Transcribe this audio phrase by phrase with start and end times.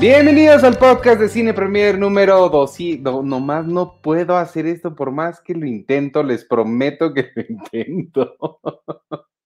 [0.00, 2.78] Bienvenidos al podcast de Cine Premier número 2.
[3.00, 7.42] No, nomás no puedo hacer esto por más que lo intento, les prometo que lo
[7.48, 8.36] intento.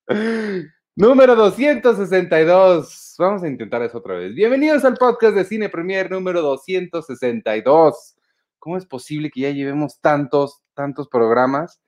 [0.94, 3.14] número 262.
[3.18, 4.34] Vamos a intentar eso otra vez.
[4.34, 8.16] Bienvenidos al podcast de Cine Premier número 262.
[8.58, 11.80] ¿Cómo es posible que ya llevemos tantos, tantos programas?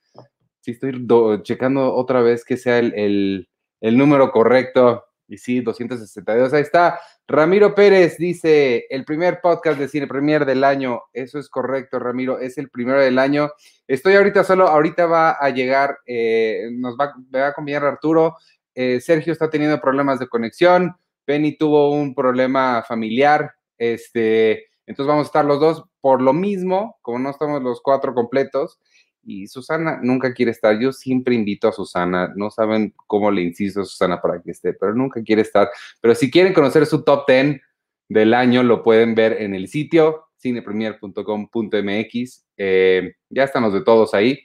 [0.62, 1.06] Si estoy
[1.42, 3.46] checando otra vez que sea el,
[3.82, 5.04] el número correcto.
[5.34, 6.52] Y sí, 262.
[6.52, 7.00] Ahí está.
[7.26, 11.02] Ramiro Pérez dice, el primer podcast de Cine Premier del año.
[11.12, 13.50] Eso es correcto, Ramiro, es el primero del año.
[13.88, 18.36] Estoy ahorita solo, ahorita va a llegar, eh, nos va, a acompañar Arturo.
[18.76, 20.94] Eh, Sergio está teniendo problemas de conexión.
[21.24, 23.54] Penny tuvo un problema familiar.
[23.76, 28.14] Este, entonces vamos a estar los dos por lo mismo, como no estamos los cuatro
[28.14, 28.78] completos.
[29.24, 30.78] Y Susana nunca quiere estar.
[30.78, 32.32] Yo siempre invito a Susana.
[32.36, 35.70] No saben cómo le insisto a Susana para que esté, pero nunca quiere estar.
[36.00, 37.60] Pero si quieren conocer su top 10
[38.08, 42.44] del año, lo pueden ver en el sitio cinepremier.com.mx.
[42.56, 44.40] Eh, ya estamos de todos ahí.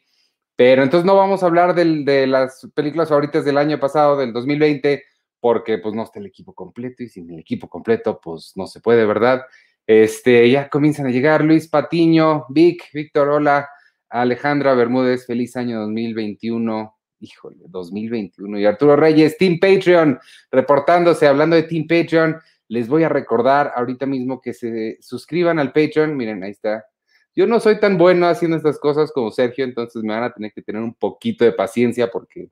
[0.56, 5.04] Pero entonces no vamos a hablar de las películas favoritas del año pasado, del 2020,
[5.40, 8.82] porque pues no está el equipo completo y sin el equipo completo pues no se
[8.82, 9.44] puede, ¿verdad?
[9.88, 13.70] Este, ya comienzan a llegar Luis Patiño, Vic, Víctor, hola.
[14.10, 16.96] Alejandra Bermúdez, feliz año 2021.
[17.22, 18.60] Híjole, 2021.
[18.60, 20.20] Y Arturo Reyes, Team Patreon,
[20.52, 22.38] reportándose, hablando de Team Patreon.
[22.70, 26.16] Les voy a recordar ahorita mismo que se suscriban al Patreon.
[26.16, 26.86] Miren, ahí está.
[27.36, 30.52] Yo no soy tan bueno haciendo estas cosas como Sergio, entonces me van a tener
[30.52, 32.50] que tener un poquito de paciencia porque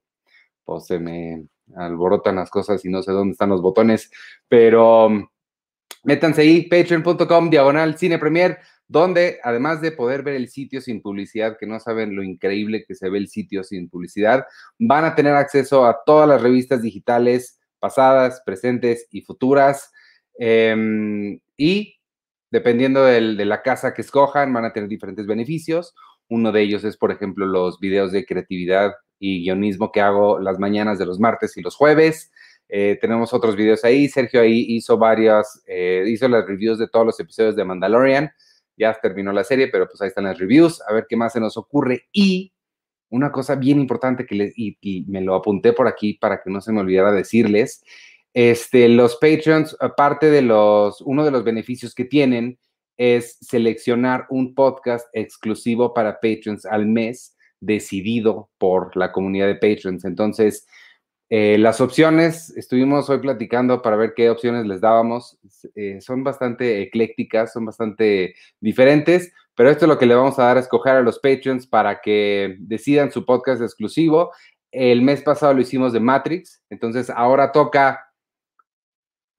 [0.63, 4.11] pues se me alborotan las cosas y no sé dónde están los botones,
[4.47, 5.09] pero
[6.03, 11.57] métanse ahí, patreon.com, diagonal, cine premier donde además de poder ver el sitio sin publicidad,
[11.57, 14.45] que no saben lo increíble que se ve el sitio sin publicidad,
[14.79, 19.91] van a tener acceso a todas las revistas digitales pasadas, presentes y futuras.
[20.39, 21.99] Em, y
[22.49, 25.93] dependiendo de la casa que escojan, van a tener diferentes beneficios.
[26.29, 30.59] Uno de ellos es, por ejemplo, los videos de creatividad y guionismo que hago las
[30.59, 32.31] mañanas de los martes y los jueves.
[32.69, 34.07] Eh, tenemos otros videos ahí.
[34.07, 38.31] Sergio ahí hizo varias, eh, hizo las reviews de todos los episodios de Mandalorian
[38.77, 41.39] ya terminó la serie, pero pues ahí están las reviews, a ver qué más se
[41.39, 42.05] nos ocurre.
[42.11, 42.53] Y
[43.09, 46.61] una cosa bien importante que les, y, me lo apunté por aquí para que no
[46.61, 47.83] se me olvidara decirles,
[48.33, 52.59] este, los Patreons, aparte de los, uno de los beneficios que tienen
[52.97, 60.05] es seleccionar un podcast exclusivo para Patreons al mes, decidido por la comunidad de Patreons.
[60.05, 60.67] Entonces,
[61.29, 65.37] eh, las opciones, estuvimos hoy platicando para ver qué opciones les dábamos.
[65.75, 70.43] Eh, son bastante eclécticas, son bastante diferentes, pero esto es lo que le vamos a
[70.43, 74.31] dar a escoger a los Patreons para que decidan su podcast exclusivo.
[74.71, 78.13] El mes pasado lo hicimos de Matrix, entonces ahora toca,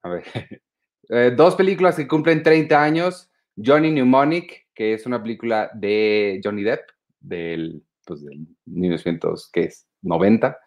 [0.03, 0.23] a ver,
[1.09, 3.31] eh, dos películas que cumplen 30 años.
[3.61, 6.87] Johnny Mnemonic, que es una película de Johnny Depp,
[7.19, 9.88] del, pues, del 1900, ¿qué es?
[10.01, 10.57] 90.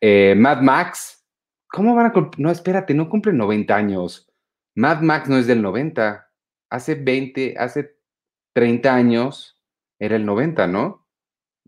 [0.00, 1.24] Eh, Mad Max,
[1.68, 4.30] ¿cómo van a No, espérate, no cumple 90 años.
[4.74, 6.28] Mad Max no es del 90.
[6.70, 7.96] Hace 20, hace
[8.52, 9.60] 30 años
[9.98, 11.06] era el 90, ¿no?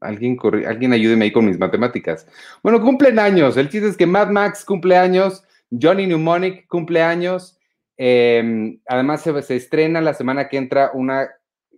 [0.01, 2.27] Alguien, alguien ayúdeme ahí con mis matemáticas.
[2.62, 3.57] Bueno, cumplen años.
[3.57, 7.59] El chiste es que Mad Max cumple años, Johnny Mnemonic cumple años.
[7.97, 11.28] Em, además, se, estrena la semana que entra una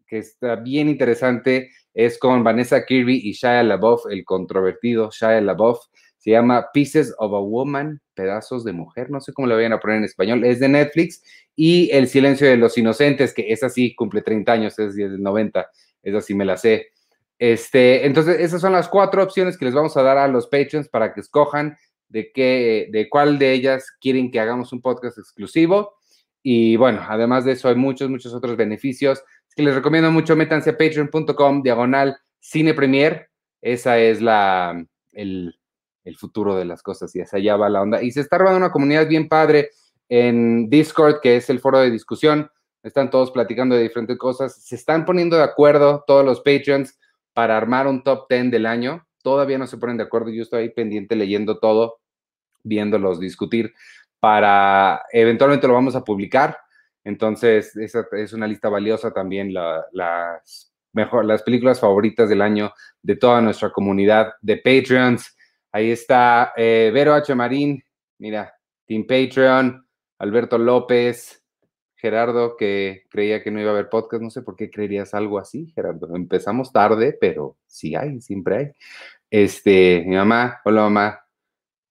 [0.07, 5.79] que está bien interesante es con Vanessa Kirby y Shia LaBeouf, el controvertido Shia LaBeouf.
[6.19, 9.81] Se llama Pieces of a Woman, pedazos de mujer, no sé cómo le vayan a
[9.81, 11.23] poner en español, es de Netflix.
[11.57, 15.71] Y El silencio de los inocentes, que es así, cumple 30 años, es de 90,
[16.03, 16.89] es así me la sé.
[17.39, 20.89] Este, entonces, esas son las cuatro opciones que les vamos a dar a los patrons
[20.89, 21.77] para que escojan
[22.09, 25.95] de qué, de cuál de ellas quieren que hagamos un podcast exclusivo.
[26.43, 29.23] Y bueno, además de eso, hay muchos, muchos otros beneficios
[29.55, 33.29] que les recomiendo mucho, métanse a patreon.com, diagonal cine premier.
[33.61, 35.55] Esa es la, el,
[36.19, 38.03] futuro de las cosas y hacia allá va la onda.
[38.03, 39.71] Y se está armando una comunidad bien padre
[40.09, 42.51] en Discord, que es el foro de discusión.
[42.83, 44.65] Están todos platicando de diferentes cosas.
[44.65, 46.99] Se están poniendo de acuerdo todos los Patreons
[47.33, 49.07] para armar un top 10 del año.
[49.23, 50.31] Todavía no se ponen de acuerdo.
[50.31, 52.01] Yo estoy ahí pendiente leyendo todo,
[52.65, 53.73] viéndolos discutir
[54.21, 56.59] para eventualmente lo vamos a publicar
[57.05, 63.17] entonces, esa es una lista valiosa también, las, mejor, las películas favoritas del año de
[63.17, 65.37] toda nuestra comunidad de Patreons.
[65.73, 67.35] Ahí está eh, Vero H.
[67.35, 67.83] Marín,
[68.19, 68.53] mira,
[68.87, 69.87] Team Patreon,
[70.19, 71.41] Alberto López,
[71.97, 74.23] Gerardo, que creía que no iba a haber podcast.
[74.23, 76.15] No sé por qué creerías algo así, Gerardo.
[76.17, 78.71] Empezamos tarde, pero sí hay, siempre hay.
[79.31, 81.21] Este, mi mamá, hola mamá.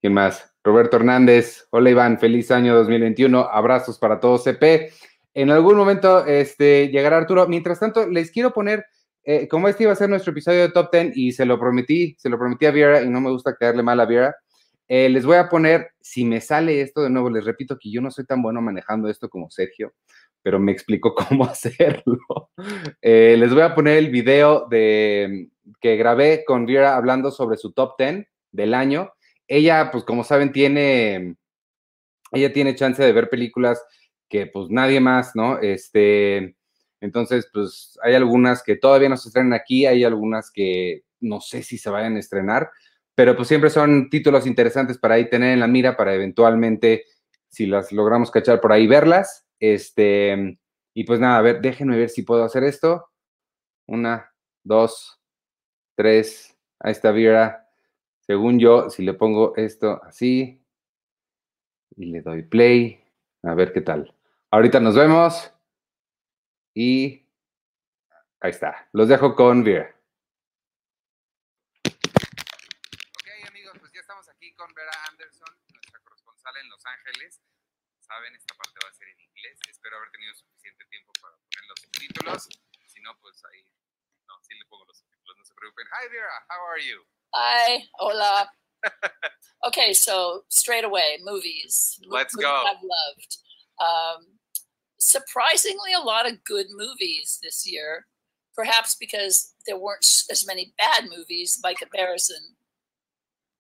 [0.01, 0.48] ¿Quién más?
[0.63, 4.91] Roberto Hernández, hola Iván, feliz año 2021, abrazos para todos CP.
[5.33, 7.47] En algún momento este, llegará Arturo.
[7.47, 8.85] Mientras tanto, les quiero poner,
[9.23, 12.15] eh, como este iba a ser nuestro episodio de Top 10 y se lo prometí,
[12.19, 14.35] se lo prometí a Viera y no me gusta quedarle mal a Viera.
[14.89, 18.01] Eh, les voy a poner, si me sale esto de nuevo, les repito que yo
[18.01, 19.93] no soy tan bueno manejando esto como Sergio,
[20.41, 22.49] pero me explicó cómo hacerlo.
[23.01, 25.47] Eh, les voy a poner el video de,
[25.79, 29.13] que grabé con Viera hablando sobre su top 10 del año.
[29.49, 31.35] Ella, pues como saben, tiene,
[32.31, 33.83] ella tiene chance de ver películas
[34.29, 35.59] que pues nadie más, ¿no?
[35.59, 36.55] Este,
[37.01, 41.63] entonces, pues hay algunas que todavía no se estrenan aquí, hay algunas que no sé
[41.63, 42.69] si se vayan a estrenar,
[43.15, 47.05] pero pues siempre son títulos interesantes para ahí tener en la mira para eventualmente,
[47.49, 49.47] si las logramos cachar por ahí, verlas.
[49.59, 50.59] Este,
[50.93, 53.09] y pues nada, a ver, déjenme ver si puedo hacer esto.
[53.87, 54.31] Una,
[54.63, 55.19] dos,
[55.95, 57.68] tres, ahí está Vira.
[58.29, 60.63] Según yo, si le pongo esto así
[61.95, 63.03] y le doy play,
[63.41, 64.13] a ver qué tal.
[64.51, 65.51] Ahorita nos vemos
[66.75, 67.25] y
[68.39, 68.87] ahí está.
[68.93, 69.95] Los dejo con Vira.
[74.55, 77.41] con Vera Anderson, nuestra corresponsal en Los Ángeles.
[77.99, 79.57] Saben, esta parte va a ser en inglés.
[79.69, 82.49] Espero haber tenido suficiente tiempo para poner los subtítulos.
[82.85, 83.65] Si no, pues ahí.
[84.27, 85.85] No, sí le pongo los subtítulos, no se preocupen.
[85.91, 87.01] Hi, Vera, how are you?
[87.33, 88.49] Hi, hola.
[89.67, 91.99] okay, so straight away, movies.
[92.07, 92.63] Let's movies go.
[92.65, 93.37] I've loved.
[93.79, 94.25] Um,
[94.97, 98.05] surprisingly, a lot of good movies this year.
[98.55, 102.55] Perhaps because there weren't as many bad movies by comparison.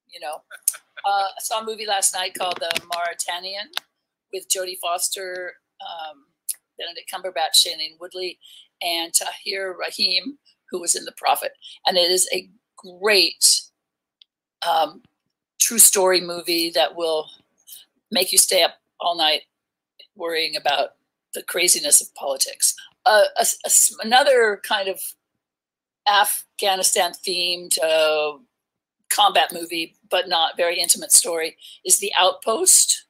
[0.07, 0.41] You know,
[1.05, 3.69] uh, I saw a movie last night called The Mauritanian
[4.33, 6.25] with Jodie Foster, um,
[6.77, 8.39] Benedict Cumberbatch, Shailene Woodley,
[8.81, 10.37] and Tahir Rahim,
[10.71, 11.51] who was in The Prophet.
[11.85, 13.61] And it is a great
[14.67, 15.01] um,
[15.59, 17.29] true story movie that will
[18.11, 19.41] make you stay up all night
[20.15, 20.91] worrying about
[21.33, 22.75] the craziness of politics.
[23.05, 23.69] Uh, a, a,
[24.03, 24.99] another kind of
[26.11, 28.37] Afghanistan themed uh,
[29.09, 33.05] combat movie, but not very intimate story, is The Outpost.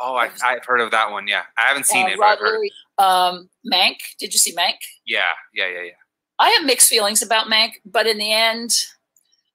[0.00, 1.26] Oh, I, have heard of that one.
[1.26, 2.18] Yeah, I haven't seen uh, it.
[2.18, 2.58] Roger,
[2.98, 3.96] um, Mank.
[4.18, 4.76] Did you see Mank?
[5.04, 5.22] Yeah,
[5.52, 5.90] yeah, yeah, yeah.
[6.38, 8.72] I have mixed feelings about Mank, but in the end,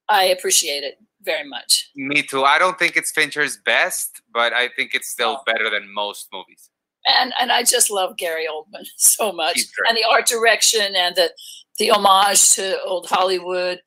[0.09, 1.89] I appreciate it very much.
[1.95, 2.43] Me too.
[2.43, 5.43] I don't think it's Fincher's best, but I think it's still oh.
[5.45, 6.69] better than most movies.
[7.05, 11.31] And and I just love Gary Oldman so much, and the art direction and the
[11.79, 13.81] the homage to old Hollywood.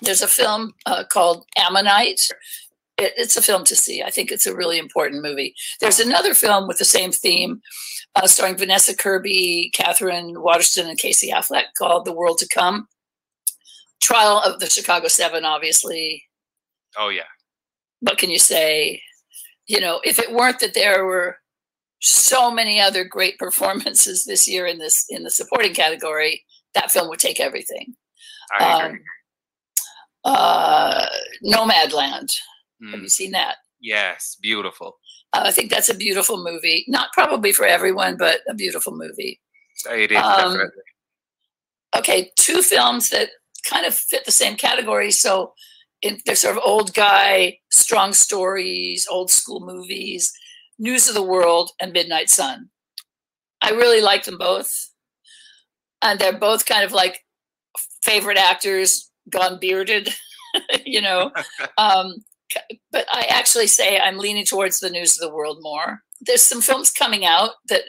[0.00, 2.20] There's a film uh, called Ammonite.
[2.98, 4.02] It, it's a film to see.
[4.02, 5.54] I think it's a really important movie.
[5.80, 7.60] There's another film with the same theme,
[8.16, 12.88] uh, starring Vanessa Kirby, Catherine Waterston, and Casey Affleck, called The World to Come.
[14.00, 16.24] Trial of the Chicago Seven, obviously.
[16.96, 17.22] Oh yeah.
[18.00, 19.02] What can you say?
[19.66, 21.36] You know, if it weren't that there were
[22.00, 27.08] so many other great performances this year in this in the supporting category, that film
[27.08, 27.94] would take everything.
[28.58, 28.98] I agree.
[28.98, 29.04] Um,
[30.24, 31.06] uh,
[31.44, 32.34] Nomadland.
[32.82, 32.92] Mm.
[32.92, 33.56] Have you seen that?
[33.80, 34.98] Yes, beautiful.
[35.32, 36.84] Uh, I think that's a beautiful movie.
[36.88, 39.40] Not probably for everyone, but a beautiful movie.
[39.90, 40.82] It is Um, definitely.
[41.96, 43.30] Okay, two films that
[43.64, 45.10] kind of fit the same category.
[45.10, 45.52] So
[46.02, 50.32] in, they're sort of old guy, strong stories, old school movies,
[50.78, 52.70] News of the World, and Midnight Sun.
[53.62, 54.70] I really like them both.
[56.02, 57.24] And they're both kind of like
[58.02, 60.14] favorite actors gone bearded,
[60.84, 61.32] you know.
[61.78, 62.14] um,
[62.92, 66.00] but I actually say I'm leaning towards the News of the World more.
[66.20, 67.82] There's some films coming out that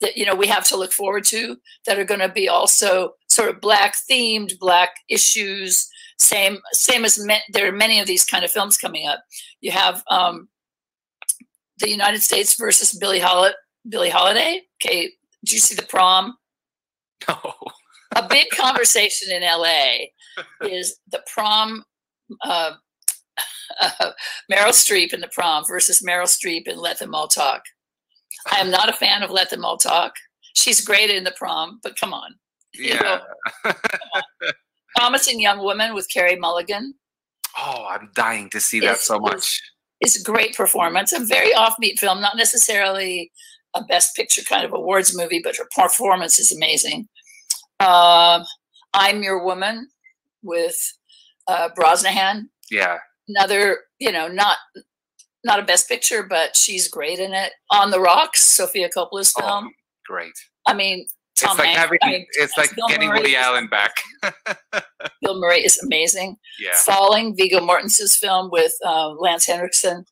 [0.00, 3.12] that you know we have to look forward to that are going to be also
[3.28, 5.88] sort of black themed, black issues.
[6.18, 9.22] Same same as ma- there are many of these kind of films coming up.
[9.60, 10.48] You have um,
[11.78, 13.54] the United States versus Billie Holiday.
[13.88, 14.62] Billie Holiday.
[14.84, 15.12] Okay,
[15.44, 16.36] did you see the prom?
[17.28, 17.54] No.
[18.14, 20.08] a big conversation in LA
[20.60, 21.82] is the prom,
[22.44, 22.72] uh,
[23.80, 24.10] uh,
[24.50, 27.62] Meryl Streep in the prom versus Meryl Streep in Let Them All Talk.
[28.52, 30.14] I am not a fan of Let Them All Talk.
[30.54, 32.34] She's great in the prom, but come on.
[32.74, 33.20] You Yeah.
[33.64, 33.72] know,
[34.96, 36.94] Promising Young Woman with Carrie Mulligan
[37.58, 39.62] oh, I'm dying to see that It's- so much.
[40.02, 41.12] It's a great performance.
[41.14, 43.32] A very offbeat film, not necessarily
[43.74, 47.08] a best picture kind of awards movie, but her performance is amazing.
[47.80, 48.44] Um,
[48.92, 49.88] I'm Your Woman
[50.42, 50.76] with
[51.48, 52.48] uh, Brosnahan.
[52.70, 52.98] Yeah.
[53.28, 54.58] Another, you know, not
[55.44, 57.52] not a best picture, but she's great in it.
[57.70, 59.70] On the Rocks, Sophia Coppola's Oh, film.
[60.06, 60.32] great.
[60.66, 61.06] I mean,
[61.36, 61.80] Tom it's like Hanks.
[61.80, 63.92] having I mean, it's like Bill getting Murray Woody Allen back.
[65.22, 66.36] Bill Murray is amazing.
[66.58, 66.72] yeah.
[66.78, 70.04] Falling, Viggo Mortensen's film with uh, Lance Henriksen.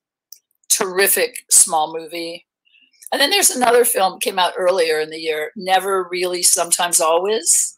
[0.68, 2.47] Terrific small movie.
[3.12, 7.76] And then there's another film came out earlier in the year, Never Really, Sometimes Always.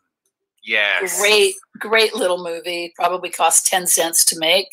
[0.67, 1.19] Yes.
[1.21, 2.93] Great, great little movie.
[2.97, 4.67] Probably cost 10 cents to make.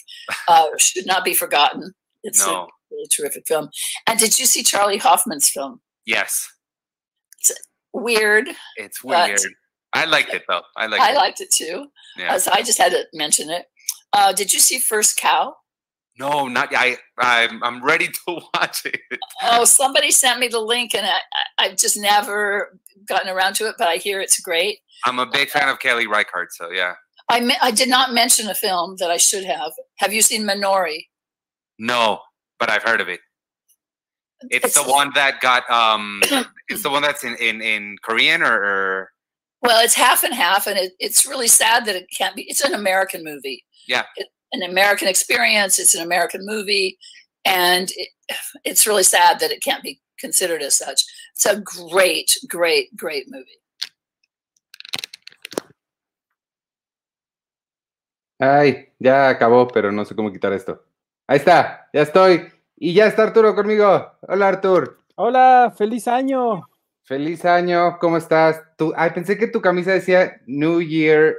[0.48, 1.94] Uh, should not be forgotten.
[2.24, 2.64] It's no.
[2.64, 3.70] a really terrific film.
[4.08, 5.82] And did you see Charlie Hoffman's film?
[6.06, 6.52] Yes.
[7.40, 7.52] It's
[7.94, 8.50] weird.
[8.78, 9.40] It's weird.
[9.94, 10.64] I liked it though.
[10.76, 11.16] I liked I it.
[11.16, 11.86] liked it too.
[12.18, 12.34] Yeah.
[12.34, 13.66] Uh, so I just had to mention it.
[14.12, 15.56] Uh, did you see First Cow?
[16.17, 16.98] No, not I.
[17.17, 19.01] I'm I'm ready to watch it.
[19.41, 22.77] Oh, somebody sent me the link, and I, I, I've just never
[23.08, 23.75] gotten around to it.
[23.77, 24.79] But I hear it's great.
[25.05, 26.93] I'm a big fan of Kelly Reichardt, so yeah.
[27.29, 29.72] I me- I did not mention a film that I should have.
[29.98, 31.08] Have you seen Minori?
[31.79, 32.20] No,
[32.60, 33.20] but I've heard of it.
[34.51, 36.22] It's, the one that got um.
[36.70, 39.12] it's the one that's in in in Korean or, or
[39.62, 42.43] Well, it's half and half, and it, it's really sad that it can't be.
[42.43, 43.65] It's an American movie.
[43.88, 44.03] Yeah.
[44.15, 45.80] It, an American experience.
[45.80, 46.98] It's an American movie,
[47.44, 48.10] and it,
[48.64, 51.04] it's really sad that it can't be considered as such.
[51.34, 53.60] It's a great, great, great movie.
[58.40, 60.84] Ay, ya acabó, pero no sé cómo quitar esto.
[61.28, 62.52] Ahí está, ya estoy.
[62.76, 64.18] Y ya está Arturo conmigo.
[64.22, 65.00] Hola Artur.
[65.16, 66.68] Hola, feliz año.
[67.04, 68.62] Feliz año, ¿cómo estás?
[68.78, 71.36] Tú, ay, pensé que tu camisa decía New Year,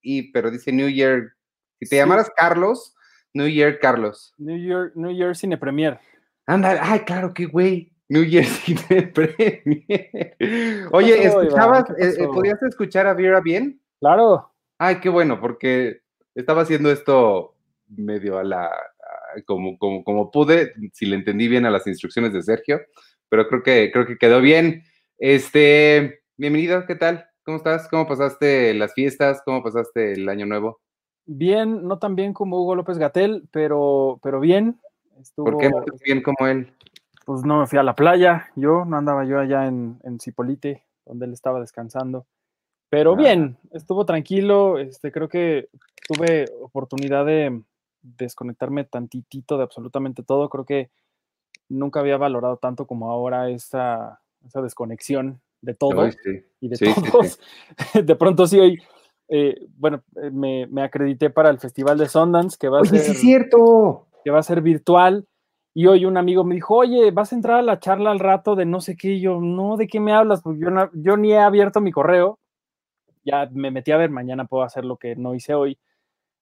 [0.00, 1.34] y, pero dice New Year.
[1.80, 1.96] Si te Sí.
[1.96, 2.94] llamaras Carlos,
[3.34, 4.34] New Year Carlos.
[4.38, 5.98] New Year, New Year Cine Premier.
[6.46, 7.92] Anda, ay, claro, qué güey.
[8.08, 10.36] New Year Cine Premier.
[10.92, 11.42] Oye, pasó?
[11.42, 13.80] ¿escuchabas, ¿Qué eh, eh, podías escuchar a Vera bien?
[14.00, 14.52] Claro.
[14.78, 16.00] Ay, qué bueno, porque
[16.34, 17.54] estaba haciendo esto
[17.88, 22.32] medio a la, a- como, como, como pude, si le entendí bien a las instrucciones
[22.32, 22.80] de Sergio,
[23.28, 24.84] pero creo que, creo que quedó bien.
[25.18, 27.26] Este, bienvenido, ¿qué tal?
[27.44, 27.88] ¿Cómo estás?
[27.88, 29.42] ¿Cómo pasaste las fiestas?
[29.44, 30.80] ¿Cómo pasaste el año nuevo?
[31.30, 34.80] Bien, no tan bien como Hugo López Gatel, pero, pero bien.
[35.20, 36.72] Estuvo, ¿Por qué no bien como él?
[37.26, 40.84] Pues no me fui a la playa, yo no andaba yo allá en, en Cipolite,
[41.04, 42.26] donde él estaba descansando.
[42.88, 43.16] Pero Ah.
[43.16, 44.78] bien, estuvo tranquilo.
[44.78, 45.68] Este, creo que
[46.08, 47.62] tuve oportunidad de
[48.00, 50.48] desconectarme tantitito de absolutamente todo.
[50.48, 50.90] Creo que
[51.68, 56.00] nunca había valorado tanto como ahora esa, esa desconexión de todo.
[56.00, 56.42] Ay, sí.
[56.60, 57.10] y de Sí, sí, sí.
[57.10, 57.40] todos.
[58.06, 58.78] de pronto sí hoy,
[59.28, 62.98] eh, bueno, eh, me, me acredité para el Festival de Sundance, que va, a Oye,
[62.98, 64.06] ser, es cierto.
[64.24, 65.26] que va a ser virtual.
[65.74, 68.56] Y hoy un amigo me dijo, oye, ¿vas a entrar a la charla al rato
[68.56, 69.12] de no sé qué?
[69.12, 70.42] Y yo, no, ¿de qué me hablas?
[70.42, 72.38] Porque yo, no- yo ni he abierto mi correo.
[73.24, 75.78] Ya me metí a ver, mañana puedo hacer lo que no hice hoy.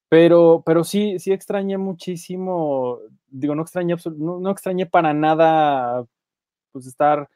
[0.09, 6.05] Pero, pero sí, sí extrañé muchísimo, digo, no extrañé, no, no extrañé para nada,
[6.71, 7.27] pues estar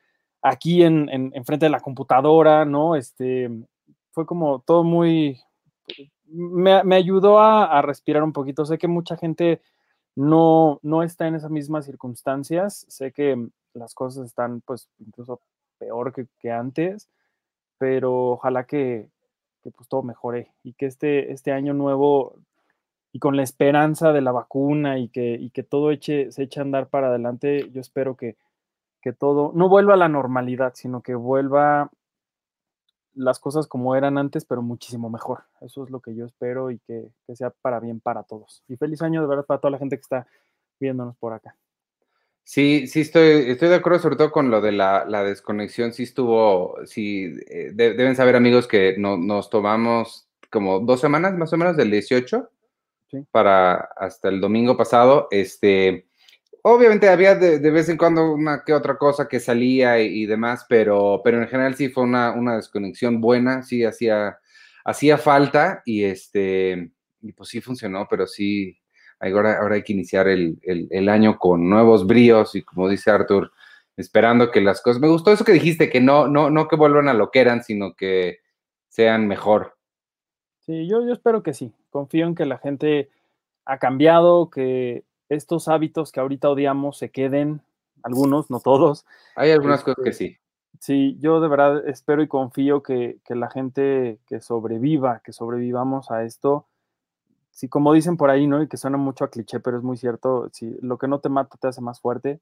[0.42, 2.96] aquí en, en, en frente de la computadora, ¿no?
[2.96, 3.50] Este,
[4.12, 5.40] fue como todo muy,
[6.26, 8.66] me, me ayudó a, a respirar un poquito.
[8.66, 9.62] Sé que mucha gente
[10.16, 15.42] no, no está en esas mismas circunstancias, sé que las cosas están pues incluso
[15.78, 17.10] peor que, que antes,
[17.78, 19.10] pero ojalá que,
[19.64, 22.36] que pues todo mejore y que este, este año nuevo
[23.14, 26.60] y con la esperanza de la vacuna y que, y que todo eche, se eche
[26.60, 28.38] a andar para adelante, yo espero que,
[29.02, 31.90] que todo no vuelva a la normalidad, sino que vuelva
[33.14, 35.44] las cosas como eran antes, pero muchísimo mejor.
[35.62, 38.64] Eso es lo que yo espero y que, que sea para bien para todos.
[38.68, 40.28] Y feliz año de verdad para toda la gente que está
[40.80, 41.56] viéndonos por acá.
[42.44, 45.94] Sí, sí, estoy, estoy de acuerdo, sobre todo con lo de la, la desconexión.
[45.94, 51.34] Sí estuvo, sí, eh, de- deben saber amigos que no- nos tomamos como dos semanas
[51.38, 52.50] más o menos del 18
[53.10, 53.26] Sí.
[53.32, 55.28] para hasta el domingo pasado.
[55.32, 56.08] Este,
[56.64, 60.66] obviamente había de, vez en cuando una que otra cosa que salía y, y demás,
[60.70, 64.38] pero, pero en general sí fue una, una desconexión buena, sí hacía,
[64.86, 66.92] hacía falta y este,
[67.22, 68.78] y pues sí funcionó, pero sí,
[69.24, 73.12] Ahora, ahora hay que iniciar el, el- el año con nuevos bríos y como dice
[73.12, 73.52] Arthur,
[73.96, 75.00] esperando que las cosas...
[75.00, 77.64] Me gustó eso que dijiste, que no, no, no que vuelvan a lo que eran,
[77.64, 78.40] sino que
[78.88, 79.78] sean mejor.
[80.62, 81.72] Sí, yo, yo espero que sí.
[81.92, 83.10] Confío en que la gente
[83.66, 85.04] ha cambiado, que
[85.34, 87.62] estos hábitos que ahorita odiamos se queden,
[88.04, 89.06] algunos, no todos.
[89.36, 90.38] Hay algunas cosas que Este, sí.
[90.80, 96.10] Sí, yo de verdad espero y confío que, que la gente que sobreviva, que sobrevivamos
[96.10, 96.66] a esto,
[97.52, 98.62] sí, como dicen por ahí, ¿no?
[98.64, 101.30] Y que suena mucho a cliché, pero es muy cierto, si lo que no te
[101.30, 102.40] mata te hace más fuerte.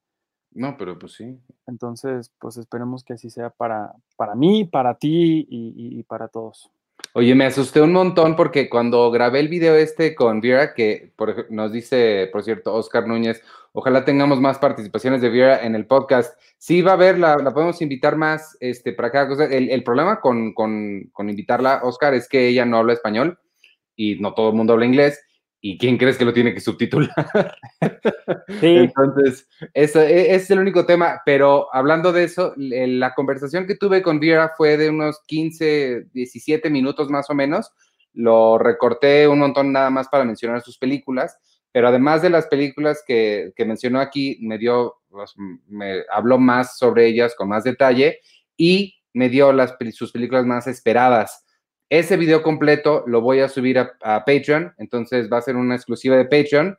[0.52, 1.38] No, pero pues sí.
[1.68, 6.28] Entonces, pues esperemos que así sea para, para mí, para ti y, y- y para
[6.28, 6.72] todos.
[7.14, 11.12] Oye, me asusté un montón porque cuando grabé el video este con Viera, que
[11.50, 13.42] nos dice, por cierto, Oscar Núñez,
[13.74, 16.40] ojalá tengamos más participaciones de Viera en el podcast.
[16.58, 19.46] Sí va a haber, la, la podemos invitar más este, para cada cosa.
[19.46, 23.40] El, el problema con, con, con invitarla, Oscar, es que ella no habla español
[23.96, 25.20] y no todo el mundo habla inglés.
[25.62, 27.56] ¿Y quién crees que lo tiene que subtitular?
[28.62, 31.22] Sí, Entonces, eso, e- ese es el único tema.
[31.26, 36.06] Pero hablando de eso, l- la conversación que tuve con Vera fue de unos 15,
[36.14, 37.72] 17 minutos más o menos.
[38.14, 41.38] Lo recorté un montón nada más para mencionar sus películas.
[41.72, 45.34] Pero además de las películas que, que mencionó aquí, me dio, pues,
[45.68, 48.20] me habló más sobre ellas con más detalle
[48.58, 51.46] y me dio las, sus películas más esperadas.
[51.90, 56.16] Ese video completo lo voy a subir a, Patreon, entonces va a ser una exclusiva
[56.16, 56.78] de Patreon.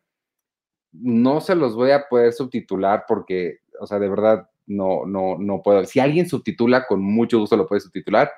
[0.93, 5.63] No se los voy a poder subtitular porque, o sea, de verdad no, no, no
[5.63, 5.85] puedo.
[5.85, 8.31] Si alguien subtitula, con mucho gusto lo puede subtitular.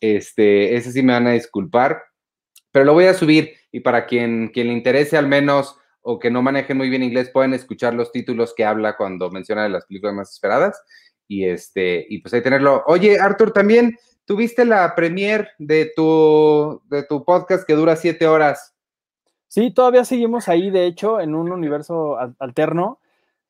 [0.00, 2.02] Este, ese sí me van a disculpar,
[2.72, 6.30] pero lo voy a subir y para quien, quien le interese al menos o que
[6.30, 9.84] no maneje muy bien inglés, pueden escuchar los títulos que habla cuando menciona de las
[9.86, 10.82] películas más esperadas
[11.28, 12.82] y este, y pues ahí tenerlo.
[12.86, 13.96] Oye, Arthur, también
[14.28, 18.74] tuviste la premiere de tu, de tu podcast que dura siete horas.
[19.48, 23.00] sí, todavía seguimos ahí, de hecho, en un universo al- alterno.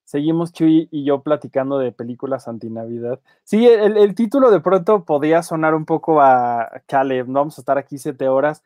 [0.04, 3.18] Seguimos Chuy y yo platicando de películas antinavidad.
[3.42, 7.60] Sí, el, el título de pronto podía sonar un poco a chale, no vamos a
[7.60, 8.62] estar aquí siete horas,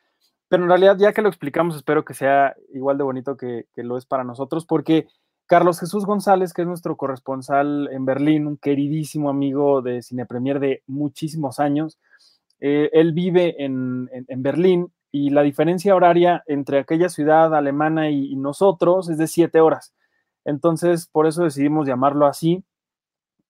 [0.49, 3.97] pero en realidad ya que lo explicamos, espero que sea igual de bonito que lo
[3.97, 5.09] es para nosotros, porque
[5.47, 10.61] Carlos Jesús González, que es nuestro corresponsal en Berlín, un queridísimo amigo de Cine Premier
[10.61, 11.99] de muchísimos años,
[12.61, 18.09] eh, él vive en, en, en, Berlín y la diferencia horaria entre aquella ciudad alemana
[18.09, 19.93] y, y, nosotros es de siete horas.
[20.45, 22.65] Entonces, por eso decidimos llamarlo así.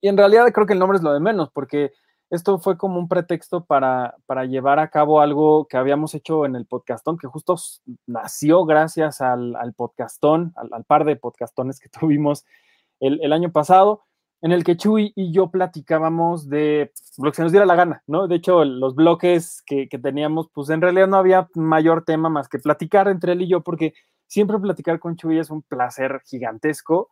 [0.01, 1.93] Y en realidad creo que el nombre es lo de menos, porque
[2.33, 6.57] esto fue como un pretexto para, para llevar a cabo algo que habíamos hecho en
[6.57, 7.57] el podcastón, que justo
[8.07, 12.47] nació gracias al, al podcastón, al, al, par de podcastones que tuvimos
[13.01, 14.05] el, el, año pasado,
[14.41, 18.03] en el que Chuy y yo platicábamos de lo que se nos diera la gana,
[18.07, 18.27] ¿no?
[18.27, 22.49] De hecho, los bloques que, que teníamos, pues en realidad no había mayor tema más
[22.49, 23.93] que platicar entre él y yo, porque
[24.27, 27.11] siempre platicar con Chuy es un placer gigantesco.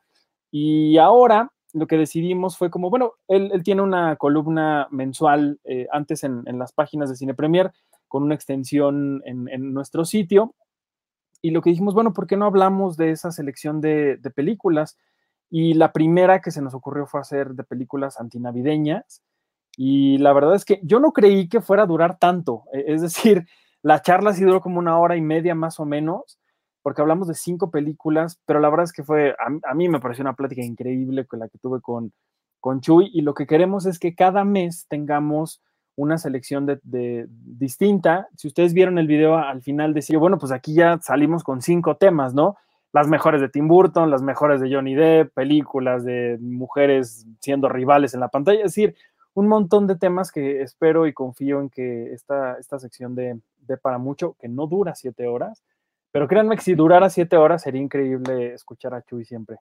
[0.51, 5.87] Y ahora lo que decidimos fue como, bueno, él, él tiene una columna mensual eh,
[5.93, 7.73] antes en, en, las páginas de Cine Premier
[8.09, 10.55] con una extensión en, en, nuestro sitio.
[11.43, 14.99] Y lo que dijimos, bueno, ¿por qué no hablamos de esa selección de, de, películas?
[15.49, 19.23] Y la primera que se nos ocurrió fue hacer de películas antinavideñas.
[19.77, 22.65] Y la verdad es que yo no creí que fuera a durar tanto.
[22.73, 23.47] e, Es decir,
[23.83, 26.40] la charla sí duró como una hora y media más o menos
[26.83, 30.23] porque hablamos de cinco películas, pero la verdad es que fue, a, mí me pareció
[30.23, 32.13] una plática increíble con la que tuve con,
[32.59, 35.63] con Chuy, y lo que queremos es que cada mes tengamos
[35.97, 38.29] una selección de, de, distinta.
[38.37, 41.97] Si ustedes vieron el video al final, decía, bueno, pues aquí ya salimos con cinco
[41.97, 42.57] temas, ¿no?
[42.93, 48.15] Las mejores de Tim Burton, las mejores de Johnny Depp, películas de mujeres siendo rivales
[48.15, 48.97] en la pantalla, es decir,
[49.35, 53.77] un montón de temas que espero y confío en que esta, esta sección de, de
[53.77, 55.63] para mucho, que no dura siete horas,
[56.13, 59.59] pero créanme que si durara siete horas sería increíble escuchar a Chuy siempre.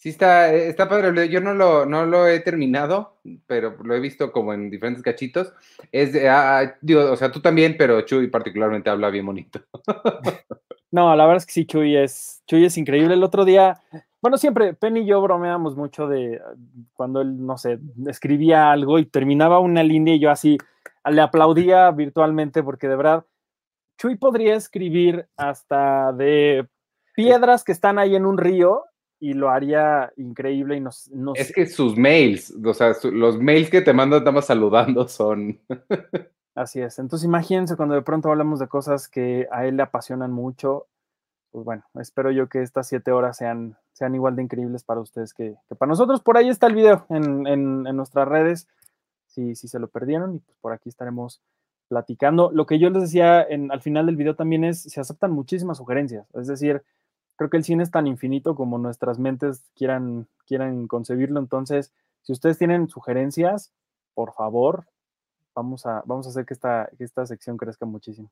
[0.00, 1.28] Sí, está, está padre.
[1.28, 5.52] Yo no lo, no lo he terminado, pero lo he visto como en diferentes cachitos.
[5.92, 9.60] Es de, ah, digo, o sea, tú también, pero Chuy particularmente habla bien bonito.
[10.90, 13.12] no, la verdad es que sí, Chuy es, Chuy es increíble.
[13.12, 13.82] El otro día,
[14.22, 16.40] bueno, siempre Penny y yo bromeamos mucho de
[16.94, 20.56] cuando él, no sé, escribía algo y terminaba una línea y yo así
[21.10, 23.26] le aplaudía virtualmente porque de verdad
[24.00, 26.66] Chuy podría escribir hasta de
[27.14, 28.84] piedras que están ahí en un río
[29.18, 31.38] y lo haría increíble y nos, nos...
[31.38, 35.60] Es que sus mails, o sea, su, los mails que te mandan estamos saludando son...
[36.54, 40.32] Así es, entonces imagínense cuando de pronto hablamos de cosas que a él le apasionan
[40.32, 40.86] mucho,
[41.50, 45.34] pues bueno, espero yo que estas siete horas sean, sean igual de increíbles para ustedes
[45.34, 46.22] que, que para nosotros.
[46.22, 48.66] Por ahí está el video en, en, en nuestras redes,
[49.26, 51.42] si, si se lo perdieron, y pues por aquí estaremos
[51.90, 52.52] platicando.
[52.52, 55.76] Lo que yo les decía en, al final del video también es, se aceptan muchísimas
[55.76, 56.82] sugerencias, es decir,
[57.34, 62.32] creo que el cine es tan infinito como nuestras mentes quieran, quieran concebirlo, entonces, si
[62.32, 63.72] ustedes tienen sugerencias,
[64.14, 64.84] por favor,
[65.52, 68.30] vamos a, vamos a hacer que esta, que esta sección crezca muchísimo.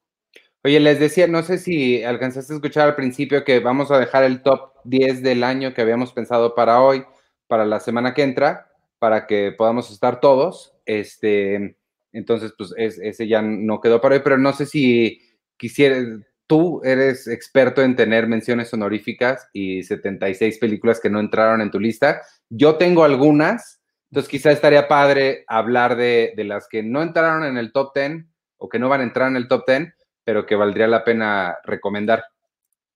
[0.62, 4.22] Oye, les decía, no sé si alcanzaste a escuchar al principio que vamos a dejar
[4.22, 7.04] el top 10 del año que habíamos pensado para hoy,
[7.48, 10.74] para la semana que entra, para que podamos estar todos.
[10.84, 11.77] Este,
[12.12, 15.20] entonces, pues es, ese ya no quedó para hoy, pero no sé si
[15.56, 15.98] quisiera,
[16.46, 21.78] tú eres experto en tener menciones honoríficas y 76 películas que no entraron en tu
[21.78, 22.22] lista.
[22.48, 27.58] Yo tengo algunas, entonces quizá estaría padre hablar de, de las que no entraron en
[27.58, 28.24] el top 10
[28.56, 29.94] o que no van a entrar en el top 10,
[30.24, 32.24] pero que valdría la pena recomendar.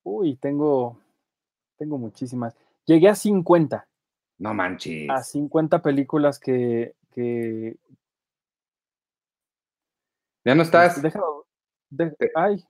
[0.02, 0.98] Uy, tengo,
[1.76, 2.54] tengo muchísimas.
[2.84, 3.86] Llegué a 50.
[4.38, 5.08] No manches.
[5.08, 7.76] A 50 películas que, que,
[10.44, 11.00] ya no estás.
[11.00, 11.46] Déjalo.
[11.90, 12.64] De, ay.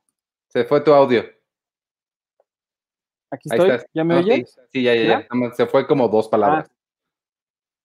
[0.49, 1.23] Se fue tu audio.
[3.31, 3.79] Aquí estoy.
[3.95, 4.45] ¿Ya me oye?
[4.71, 6.71] Sí, ya, ya, ya, Se fue como dos palabras.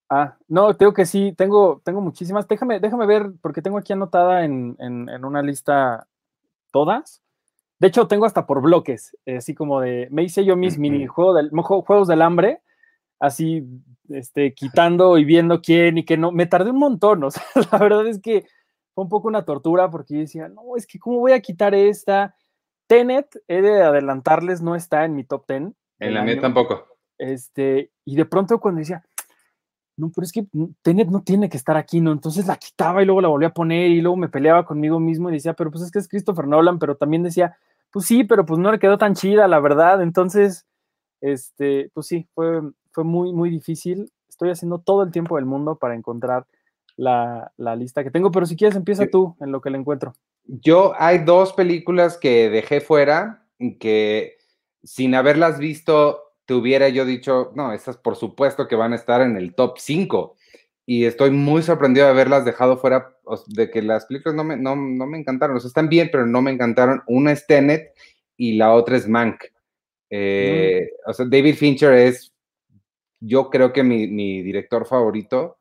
[0.10, 0.22] Ah.
[0.22, 2.46] ah, no, tengo que sí, tengo, tengo muchísimas.
[2.48, 6.08] Déjame, déjame ver, porque tengo aquí anotada en, en, una lista
[6.72, 7.22] todas.
[7.80, 11.52] De hecho, tengo hasta por bloques, así como de, me hice yo mis mini del,
[11.52, 12.62] juegos del hambre,
[13.20, 13.64] así,
[14.10, 16.32] este, quitando y viendo quién y qué no.
[16.32, 18.46] Me tardé un montón, o sea, la verdad es que
[18.98, 21.76] fue un poco una tortura porque yo decía, no, es que cómo voy a quitar
[21.76, 22.34] esta.
[22.88, 25.72] Tenet, he de adelantarles, no está en mi top 10.
[26.00, 26.84] En la mía tampoco.
[27.20, 29.06] Este, y de pronto cuando decía,
[29.98, 30.48] no, pero es que
[30.82, 32.12] Tenet no tiene que estar aquí, ¿no?
[32.12, 35.30] Entonces la quitaba y luego la volvía a poner y luego me peleaba conmigo mismo
[35.30, 37.56] y decía, pero pues es que es Christopher Nolan, pero también decía,
[37.92, 40.02] pues sí, pero pues no le quedó tan chida, la verdad.
[40.02, 40.66] Entonces,
[41.22, 44.12] este, pues sí, fue, fue muy, muy difícil.
[44.28, 46.48] Estoy haciendo todo el tiempo del mundo para encontrar
[46.98, 50.16] la, lista que tengo, pero si quieres empieza tú en lo que le encuentro.
[50.46, 53.46] Yo hay dos películas que dejé fuera
[53.80, 54.38] que
[54.84, 59.22] sin haberlas visto te hubiera yo dicho, no, estas por supuesto que van a estar
[59.22, 60.36] en el top 5.
[60.86, 64.76] Y estoy muy sorprendido de haberlas dejado fuera, de que las películas no me, no,
[64.78, 65.58] me encantaron.
[65.58, 67.04] O sea, están bien, pero no me encantaron.
[67.08, 67.94] Una es Tenet
[68.38, 69.44] y la otra es Mank.
[70.10, 72.34] Eh, o sea, David Fincher es,
[73.20, 75.58] yo creo que mi, mi director favorito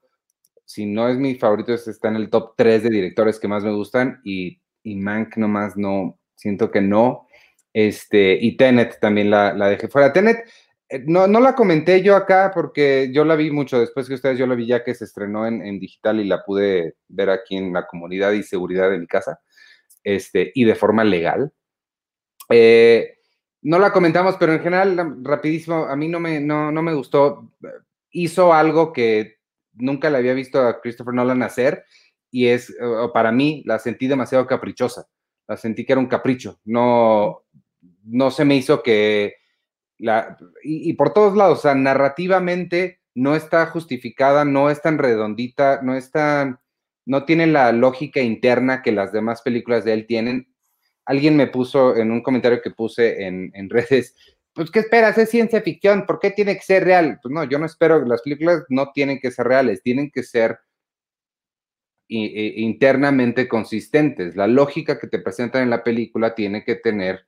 [0.66, 3.72] si no es mi favorito, está en el top 3 de directores que más me
[3.72, 7.28] gustan y, y Mank nomás no, siento que no.
[7.72, 10.12] Este, y Tenet también la, la dejé fuera.
[10.12, 10.44] Tenet,
[10.88, 14.38] eh, no, no la comenté yo acá porque yo la vi mucho después que ustedes,
[14.38, 17.72] yo la vi ya que se estrenó en, digital y la pude ver aquí en
[17.72, 19.40] la comunidad y seguridad de mi casa,
[20.02, 21.52] este, y de forma legal.
[22.50, 23.18] Eh,
[23.62, 27.52] no la comentamos, pero en general, rapidísimo, a mí no me, no, no me gustó.
[28.10, 29.35] Hizo algo que
[29.76, 31.84] nunca la había visto a Christopher Nolan hacer
[32.30, 32.74] y es,
[33.14, 35.06] para mí, la sentí demasiado caprichosa.
[35.48, 36.60] La sentí que era un capricho.
[36.64, 37.44] No,
[38.04, 39.36] no se me hizo que
[39.98, 45.80] la, y, por todos lados, o sea, narrativamente no está justificada, no es tan redondita,
[45.82, 46.60] no está,
[47.06, 50.54] no tiene la lógica interna que las demás películas de él tienen.
[51.06, 54.14] Alguien me puso en un comentario que puse en, en redes,
[54.56, 55.18] pues, ¿qué esperas?
[55.18, 57.18] Es ciencia ficción, ¿por qué tiene que ser real?
[57.22, 60.58] Pues no, yo no espero, las películas no tienen que ser reales, tienen que ser
[62.08, 64.34] internamente consistentes.
[64.34, 67.26] La lógica que te presentan en la película tiene que tener,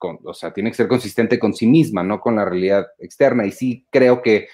[0.00, 3.46] o sea, tiene que ser consistente con sí misma, no con la realidad externa.
[3.46, 4.48] Y sí creo que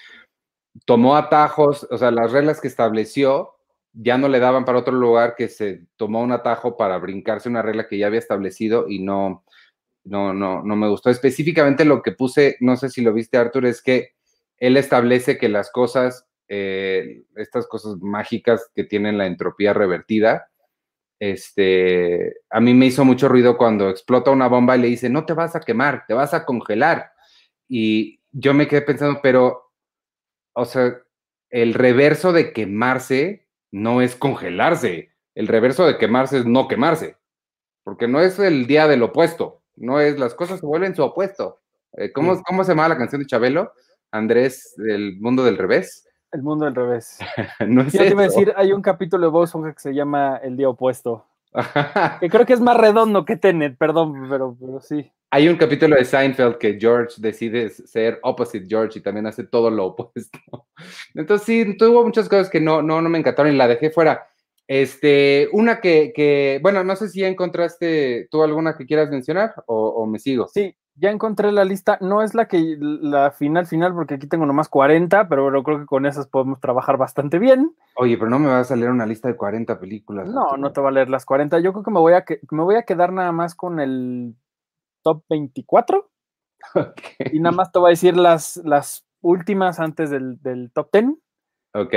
[0.85, 3.55] tomó atajos, o sea, las reglas que estableció
[3.91, 7.63] ya no le daban para otro lugar que se tomó un atajo para brincarse una
[7.63, 9.45] regla que ya había establecido y no,
[10.03, 11.09] no, no, no me gustó.
[11.09, 14.11] Específicamente lo que puse, no sé si lo viste Arthur, es que
[14.57, 20.49] él establece que las cosas, eh, estas cosas mágicas que tienen la entropía revertida,
[21.19, 25.25] este, a mí me hizo mucho ruido cuando explota una bomba y le dice, no
[25.25, 27.11] te vas a quemar, te vas a congelar.
[27.69, 29.71] Y yo me quedé pensando, pero,
[30.53, 30.97] o sea,
[31.49, 37.15] el reverso de quemarse no es congelarse, el reverso de quemarse es no quemarse,
[37.83, 41.59] porque no es el día del opuesto, no es, las cosas se vuelven su opuesto.
[41.93, 43.73] Eh, ¿cómo, ¿Cómo se llama la canción de Chabelo?
[44.11, 46.07] Andrés, El Mundo del Revés.
[46.31, 47.19] El Mundo del Revés.
[47.67, 50.37] no es Yo te iba a decir, hay un capítulo de Bob que se llama
[50.43, 51.25] El Día Opuesto.
[52.19, 55.11] que creo que es más redondo que Tenet, perdón, pero, pero sí.
[55.29, 59.69] Hay un capítulo de Seinfeld que George decide ser opposite George y también hace todo
[59.69, 60.39] lo opuesto.
[61.15, 64.27] Entonces sí, tuvo muchas cosas que no, no, no me encantaron y la dejé fuera.
[64.73, 70.07] Este, una que, bueno, no sé si ya encontraste tú alguna que quieras mencionar o,
[70.07, 70.47] me sigo.
[70.47, 71.99] Sí, ya encontré la lista.
[72.01, 75.85] No es la que la final final, porque aquí tengo nomás 40, pero, creo que
[75.85, 77.75] con esas podemos trabajar bastante bien.
[77.97, 80.27] Oye, pero no me vas a leer una lista de 40 películas.
[80.27, 81.59] No, no te va a leer las 40.
[81.59, 84.35] Yo creo que me voy a, que, me voy a quedar nada más con el
[85.03, 86.09] top 24.
[87.31, 91.05] Y nada más te voy a decir las, las últimas antes del, del top 10.
[91.75, 91.93] Ok.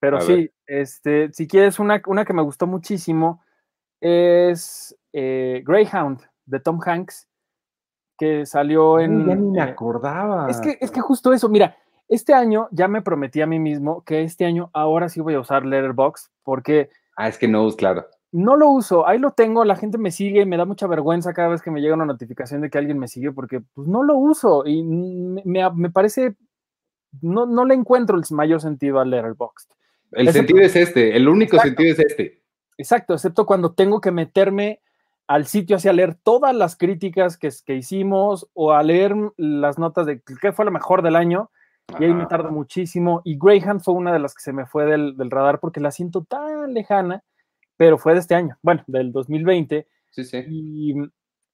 [0.00, 3.42] Pero sí, este, si quieres, una, una que me gustó muchísimo
[4.00, 7.28] es eh, Greyhound de Tom Hanks,
[8.16, 9.26] que salió en.
[9.26, 10.48] ya ni me eh, acordaba.
[10.48, 11.76] Es que, es que justo eso, mira,
[12.08, 15.40] este año ya me prometí a mí mismo que este año ahora sí voy a
[15.40, 16.90] usar Letterboxd porque.
[17.16, 18.06] Ah, es que no, claro.
[18.30, 21.48] No lo uso, ahí lo tengo, la gente me sigue, me da mucha vergüenza cada
[21.48, 24.16] vez que me llega una notificación de que alguien me sigue porque pues no lo
[24.16, 26.36] uso y me, me parece,
[27.22, 29.72] no, no le encuentro el mayor sentido a Letterboxd.
[30.12, 32.42] El sentido es este, el único sentido es este.
[32.76, 34.80] Exacto, excepto cuando tengo que meterme
[35.26, 40.06] al sitio hacia leer todas las críticas que, que hicimos o a leer las notas
[40.06, 41.50] de qué fue lo mejor del año.
[41.98, 43.22] Y ahí me tardo muchísimo.
[43.24, 46.24] Y Greyhound fue una de las que se me fue del, radar porque la siento
[46.24, 47.24] tan lejana,
[47.76, 49.86] pero fue de este año, bueno, del 2020.
[50.10, 50.44] Sí, sí.
[50.48, 50.94] Y,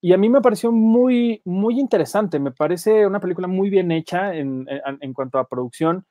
[0.04, 2.38] y a mí me pareció muy, muy interesante.
[2.38, 4.66] Me parece una película muy bien hecha en,
[5.14, 6.04] cuanto a producción.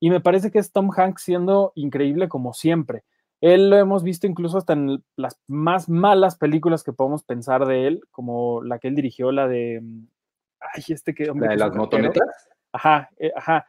[0.00, 3.04] Y me parece que es Tom Hanks siendo increíble como siempre.
[3.40, 7.86] Él lo hemos visto incluso hasta en las más malas películas que podemos pensar de
[7.86, 9.82] él, como la que él dirigió, la de.
[10.60, 11.30] Ay, este que.
[11.30, 12.48] Hombre, ¿La de las motonetas?
[12.72, 13.66] Ajá, eh, ajá.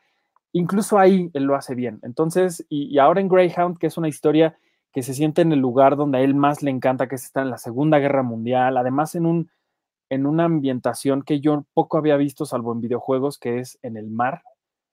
[0.53, 1.99] Incluso ahí él lo hace bien.
[2.03, 4.57] Entonces, y, ahora en Greyhound, que es una historia
[4.91, 7.43] que se siente en el lugar donde a él más le encanta, que es estar
[7.43, 9.49] en la Segunda Guerra Mundial, además en un
[10.09, 14.09] en una ambientación que yo poco había visto, salvo en videojuegos, que es en el
[14.09, 14.43] mar.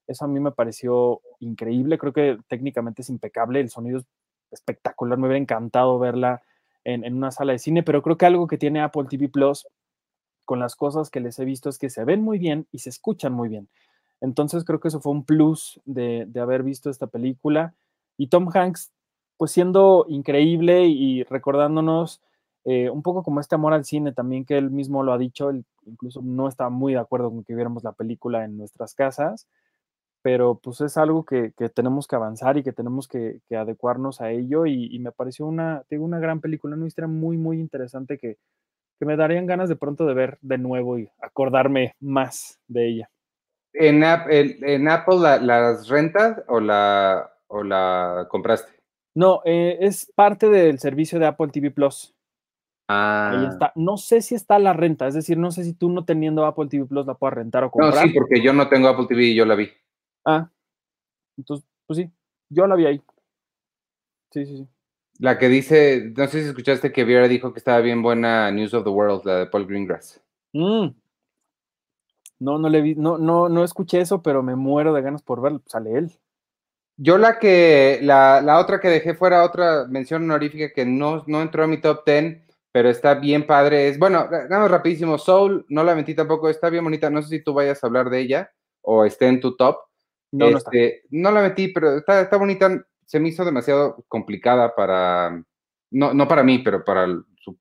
[0.08, 4.06] Eso a mí me pareció increíble, creo que técnicamente es impecable, el sonido es
[4.50, 6.42] espectacular, me hubiera encantado verla
[6.82, 9.68] en, en una sala de cine, pero creo que algo que tiene Apple TV Plus
[10.44, 12.88] con las cosas que les he visto es que se ven muy bien y se
[12.88, 13.68] escuchan muy bien.
[14.20, 17.74] Entonces creo que eso fue un plus de, de haber visto esta película.
[18.16, 18.90] Y Tom Hanks,
[19.36, 22.22] pues siendo increíble y recordándonos
[22.64, 25.48] eh, un poco como este amor al cine también que él mismo lo ha dicho,
[25.48, 29.46] él incluso no estaba muy de acuerdo con que viéramos la película en nuestras casas,
[30.22, 34.66] pero pues es algo que, tenemos que avanzar y que tenemos que, adecuarnos a ello
[34.66, 38.36] y, me pareció una, una gran película, una historia muy, muy interesante que,
[39.00, 43.10] me darían ganas de pronto de ver de nuevo y acordarme más de ella.
[43.72, 48.72] ¿En, en Apple las rentas o la, o la compraste?
[49.14, 52.14] No, eh, es parte del servicio de Apple TV Plus.
[52.88, 53.48] Ahí Ah.
[53.50, 53.72] está.
[53.74, 56.68] No sé si está la renta, es decir, no sé si tú no teniendo Apple
[56.68, 57.94] TV Plus la puedas rentar o comprar.
[57.94, 59.68] No, sí, porque yo no tengo Apple TV y yo la vi.
[60.24, 60.50] Ah,
[61.36, 62.10] entonces, pues sí,
[62.48, 63.02] yo la vi ahí.
[64.30, 64.68] Sí, sí, sí.
[65.18, 68.74] La que dice, no sé si escuchaste que Viera dijo que estaba bien buena News
[68.74, 70.20] of the World, la de Paul Greengrass.
[70.52, 70.88] Mm.
[72.40, 75.40] No, no le vi, no, no, no escuché eso, pero me muero de ganas por
[75.40, 75.60] verlo.
[75.66, 76.12] Sale él.
[76.96, 81.42] Yo la que, la, la otra que dejé fuera, otra mención honorífica que no, no
[81.42, 83.88] entró a mi top 10, pero está bien padre.
[83.88, 85.18] Es, bueno, nada más rapidísimo.
[85.18, 87.10] Soul, no la mentí tampoco, está bien bonita.
[87.10, 88.52] No sé si tú vayas a hablar de ella
[88.82, 89.78] o esté en tu top.
[90.32, 90.58] No, no.
[90.58, 92.84] Este, no la metí, pero está, está bonita.
[93.04, 95.42] Se me hizo demasiado complicada para,
[95.90, 97.56] no, no para mí, pero para su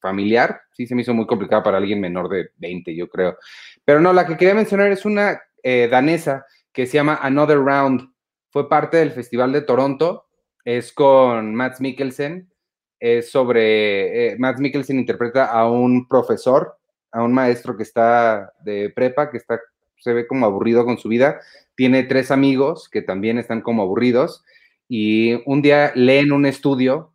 [0.00, 0.60] familiar.
[0.72, 3.36] Sí, se me hizo muy complicada para alguien menor de 20, yo creo.
[3.84, 8.12] Pero no, la que quería mencionar es una eh, danesa que se llama Another Round.
[8.50, 10.26] Fue parte del Festival de Toronto.
[10.64, 12.52] Es con Matt Mikkelsen
[13.02, 16.78] es sobre, eh, Matt Mikkelsen interpreta a un profesor,
[17.10, 19.60] a un maestro que está de prepa, que está,
[20.02, 21.40] se ve como aburrido con su vida,
[21.74, 24.44] tiene tres amigos que también están como aburridos
[24.88, 27.14] y un día leen un estudio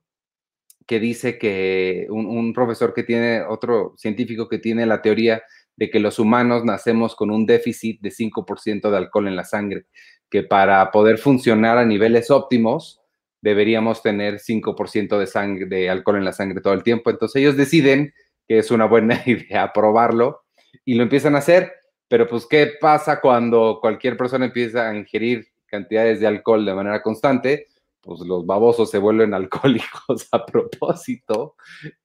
[0.87, 5.43] que dice que un, profesor que tiene, otro científico que tiene la teoría
[5.75, 9.85] de que los humanos nacemos con un déficit de 5% de alcohol en la sangre,
[10.29, 13.01] que para poder funcionar a niveles óptimos,
[13.41, 17.09] deberíamos tener 5% de sangre, de alcohol en la sangre todo el tiempo.
[17.09, 18.13] Entonces ellos deciden
[18.47, 20.45] que es una buena idea probarlo
[20.85, 21.73] y lo empiezan a hacer.
[22.07, 27.01] Pero pues, ¿qué pasa cuando cualquier persona empieza a ingerir cantidades de alcohol de manera
[27.01, 27.67] constante?
[28.01, 31.55] Pues los babosos se vuelven alcohólicos a propósito.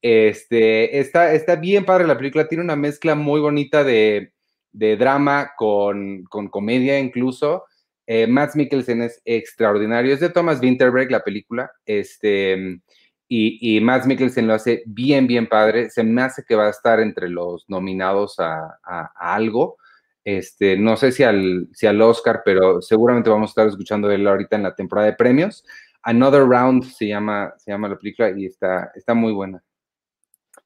[0.00, 4.32] Este, está, está bien padre la película, tiene una mezcla muy bonita de,
[4.72, 7.64] de drama con, con comedia incluso
[8.06, 10.12] eh, Matt Mikkelsen es extraordinario.
[10.12, 11.70] Es de Thomas Winterberg, la película.
[11.86, 12.80] Este,
[13.28, 15.90] y, y Matt Mikkelsen lo hace bien, bien padre.
[15.90, 18.78] Se me hace que va a estar entre los nominados a,
[19.16, 19.78] algo.
[20.24, 24.16] Este, no sé si al, si al Oscar, pero seguramente vamos a estar escuchando de
[24.16, 25.64] él ahorita en la temporada de premios.
[26.02, 29.62] Another Round se llama, se llama la película y está, está muy buena.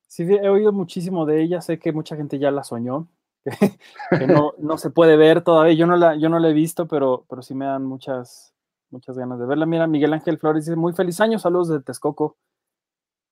[0.07, 3.09] Sí, he oído muchísimo de ella, sé que mucha gente ya la soñó,
[4.19, 5.75] que no, no, se puede ver todavía.
[5.75, 8.55] Yo no la, yo no la he visto, pero, pero sí me dan muchas,
[8.91, 9.67] muchas ganas de verla.
[9.67, 12.39] Mira, Miguel Ángel Flores dice, muy feliz año, saludos de Texcoco.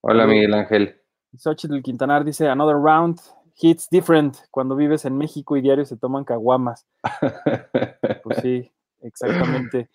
[0.02, 1.00] Hola, Miguel Ángel.
[1.36, 3.18] Xochitl Quintanar dice, another round,
[3.56, 6.86] hits different, cuando vives en México y diario se toman caguamas.
[8.22, 9.88] pues sí, exactamente.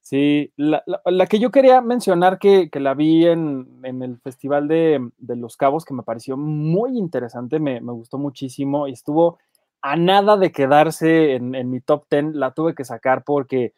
[0.00, 4.66] Sí, la, la, que yo quería mencionar que, que la vi en, en el Festival
[4.66, 9.38] de, de, Los Cabos, que me pareció muy interesante, me, me, gustó muchísimo y estuvo
[9.80, 13.74] a nada de quedarse en, en, mi top 10, la tuve que sacar porque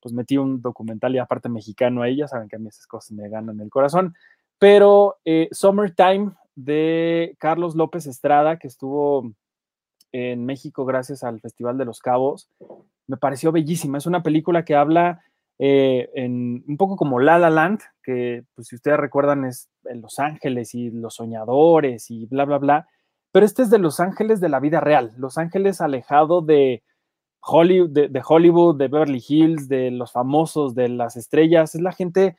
[0.00, 3.12] pues metí un documental y aparte mexicano ahí, ya saben que a mí esas cosas
[3.12, 4.14] me ganan el corazón,
[4.58, 6.32] pero eh, Summertime
[6.64, 9.32] de Carlos López Estrada, que estuvo
[10.12, 12.48] en México gracias al Festival de los Cabos,
[13.06, 15.22] me pareció bellísima, es una película que habla
[15.58, 20.00] eh, en, un poco como La La Land, que pues, si ustedes recuerdan es en
[20.00, 22.88] Los Ángeles y los soñadores y bla, bla, bla,
[23.32, 26.82] pero este es de Los Ángeles de la vida real, Los Ángeles alejado de
[27.40, 31.92] Hollywood, de, de, Hollywood, de Beverly Hills, de los famosos, de las estrellas, es la
[31.92, 32.36] gente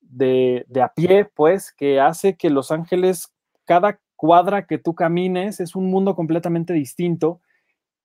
[0.00, 3.32] de, de, a pie, pues, que hace que Los Ángeles
[3.72, 7.40] cada cuadra que tú camines, es un mundo completamente distinto.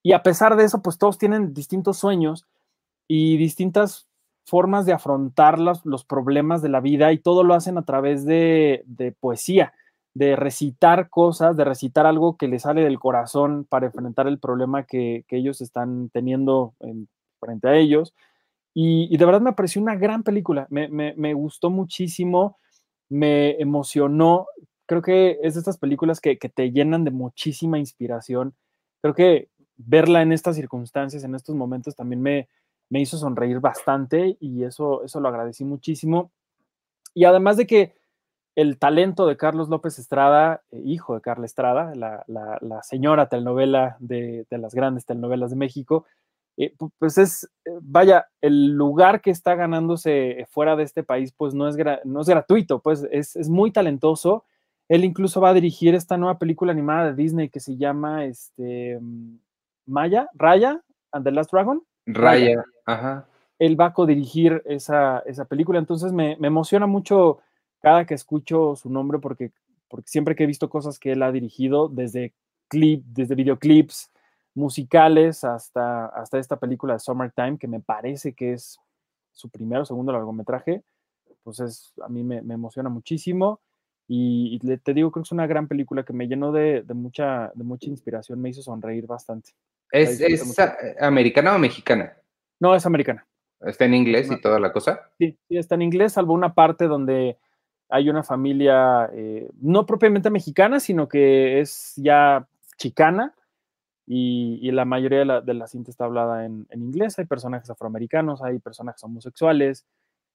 [0.01, 2.47] Y a pesar de eso, pues todos tienen distintos sueños
[3.05, 4.07] y distintas
[4.45, 8.23] formas de afrontar los, los problemas de la vida y todo lo hacen a través
[8.23, 9.73] de, de poesía,
[10.13, 14.83] de recitar cosas, de recitar algo que les sale del corazón para enfrentar el problema
[14.83, 17.09] que, que ellos están teniendo en,
[17.41, 18.13] frente a ellos.
[18.73, 22.57] Y, y, de verdad me pareció una gran película, me, me, gustó muchísimo,
[23.09, 24.47] me emocionó.
[24.87, 28.55] Creo que es de estas películas que, que te llenan de muchísima inspiración.
[29.01, 32.49] Creo que verla en estas circunstancias, en estos momentos, también me,
[32.89, 36.31] me hizo sonreír bastante y eso, eso lo agradecí muchísimo.
[37.13, 37.95] Y además de que
[38.55, 43.29] el talento de Carlos López Estrada, eh, hijo de Carla Estrada, la, la, la señora
[43.29, 46.05] telenovela de, de, las grandes telenovelas de México,
[46.57, 51.53] eh, pues es, eh, vaya, el lugar que está ganándose fuera de este país, pues
[51.53, 54.45] no es, no es gratuito, pues es, es, muy talentoso.
[54.89, 58.99] Él incluso va a dirigir esta nueva película animada de Disney que se llama este,
[59.85, 61.83] Maya, Raya and the Last Dragon.
[62.05, 62.63] Raya, Raya.
[62.85, 63.27] ajá.
[63.59, 67.39] Él va a codirigir esa, esa película, entonces me, me, emociona mucho
[67.81, 69.51] cada que escucho su nombre porque,
[69.87, 72.33] porque siempre que he visto cosas que él ha dirigido, desde
[72.67, 74.11] clip, desde videoclips,
[74.53, 78.79] musicales hasta, hasta esta película de Summertime, que me parece que es
[79.31, 80.83] su primero o segundo largometraje,
[81.43, 83.59] pues es, a mí me, me emociona muchísimo.
[84.07, 86.93] Y, y, te digo, creo que es una gran película que me llenó de, de
[86.93, 89.51] mucha, de mucha inspiración, me hizo sonreír bastante.
[89.91, 90.55] ¿Es, es
[91.01, 92.13] americana o mexicana?
[92.59, 93.25] No, es americana.
[93.61, 95.09] ¿Está en inglés y toda la cosa?
[95.17, 97.37] Sí, sí, está en inglés, salvo una parte donde
[97.89, 103.33] hay una familia eh, no propiamente mexicana, sino que es ya chicana,
[104.05, 107.19] y, y la mayoría de la, de la, cinta está hablada en, en, inglés.
[107.19, 109.85] Hay personajes afroamericanos, hay personajes homosexuales,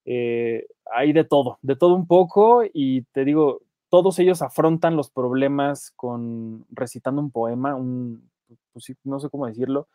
[0.05, 5.11] eh, hay de todo, de todo un poco, y te digo, todos ellos afrontan los
[5.11, 8.31] problemas con recitando un poema, un,
[8.73, 9.89] pues, no sé cómo decirlo,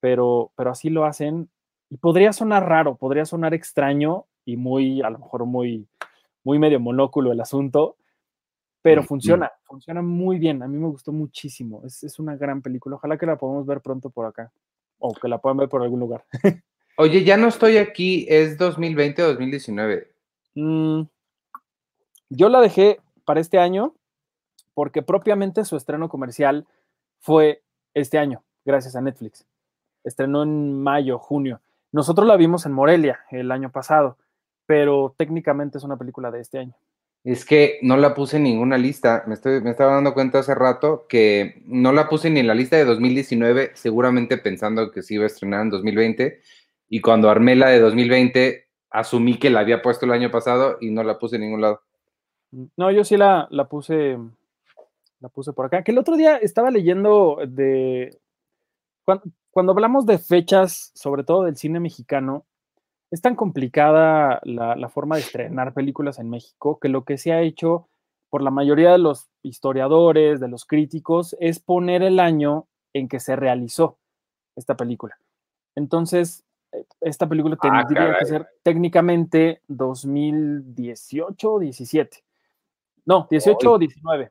[0.00, 1.48] pero, pero así lo hacen.
[1.90, 5.88] Y podría sonar raro, podría sonar extraño y muy, a lo mejor muy,
[6.44, 7.96] muy medio monóculo el asunto,
[8.82, 10.62] pero funciona, funciona muy bien.
[10.62, 11.82] A mí me gustó muchísimo.
[11.84, 12.96] Es, es, una gran película.
[12.96, 14.52] Ojalá que la podamos ver pronto por acá
[14.98, 16.24] o que la puedan ver por algún lugar.
[17.00, 18.26] Oye, ya no estoy aquí.
[18.28, 20.10] ¿Es 2020 o 2019?
[20.56, 21.02] Mm,
[22.28, 23.94] yo la dejé para este año
[24.74, 26.66] porque propiamente su estreno comercial
[27.20, 27.62] fue
[27.94, 29.46] este año, gracias a Netflix.
[30.02, 31.60] Estrenó en mayo, junio.
[31.92, 34.18] Nosotros la vimos en Morelia el año pasado,
[34.66, 36.74] pero técnicamente es una película de este año.
[37.22, 39.22] Es que no la puse en ninguna lista.
[39.28, 42.54] Me, estoy, me estaba dando cuenta hace rato que no la puse ni en la
[42.54, 46.40] lista de 2019, seguramente pensando que se iba a estrenar en 2020.
[46.88, 50.90] Y cuando armé la de 2020, asumí que la había puesto el año pasado y
[50.90, 51.82] no la puse en ningún lado.
[52.76, 54.16] No, yo sí la, la puse
[55.20, 55.82] la puse por acá.
[55.82, 58.18] Que el otro día estaba leyendo de.
[59.04, 62.46] Cuando, hablamos de fechas, sobre todo del cine mexicano,
[63.10, 67.32] es tan complicada la, la, forma de estrenar películas en México que lo que se
[67.32, 67.88] ha hecho
[68.28, 73.18] por la mayoría de los historiadores, de los críticos, es poner el año en que
[73.18, 73.98] se realizó
[74.54, 75.16] esta película.
[75.74, 76.44] Entonces,
[77.00, 78.18] esta película ah, tendría caray.
[78.18, 82.24] que ser técnicamente 2018 o 17.
[83.06, 84.30] No, 18 o 19.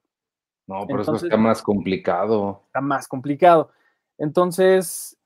[0.67, 2.63] No, pero Entonces, eso está más complicado.
[2.67, 3.71] Está más complicado.
[4.17, 5.17] Entonces,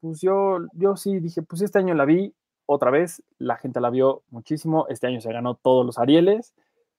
[0.00, 2.34] pues yo, yo sí dije, pues este año la vi
[2.66, 6.54] otra vez, la gente la vio muchísimo, este año se ganó todos los Arieles,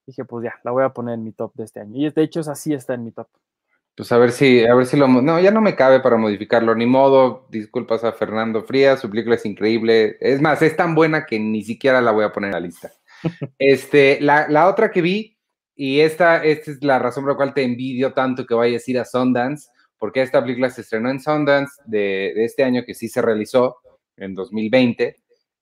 [0.06, 1.95] dije, pues ya, la voy a poner en mi top de este año.
[1.95, 3.28] Y de hecho, es así está en mi top.
[3.96, 6.74] Pues a ver si, a ver si lo, no, ya no me cabe para modificarlo,
[6.74, 11.26] ni modo, disculpas a Fernando Frías, su película es increíble, es más, es tan buena
[11.26, 12.92] que ni siquiera la voy a poner en la lista.
[13.60, 15.38] este, la, la otra que vi,
[15.76, 18.92] y esta, esta es la razón por la cual te envidio tanto que vayas a
[18.92, 22.94] ir a Sundance, porque esta película se estrenó en Sundance de, de este año, que
[22.94, 23.78] sí se realizó
[24.18, 25.16] en 2020.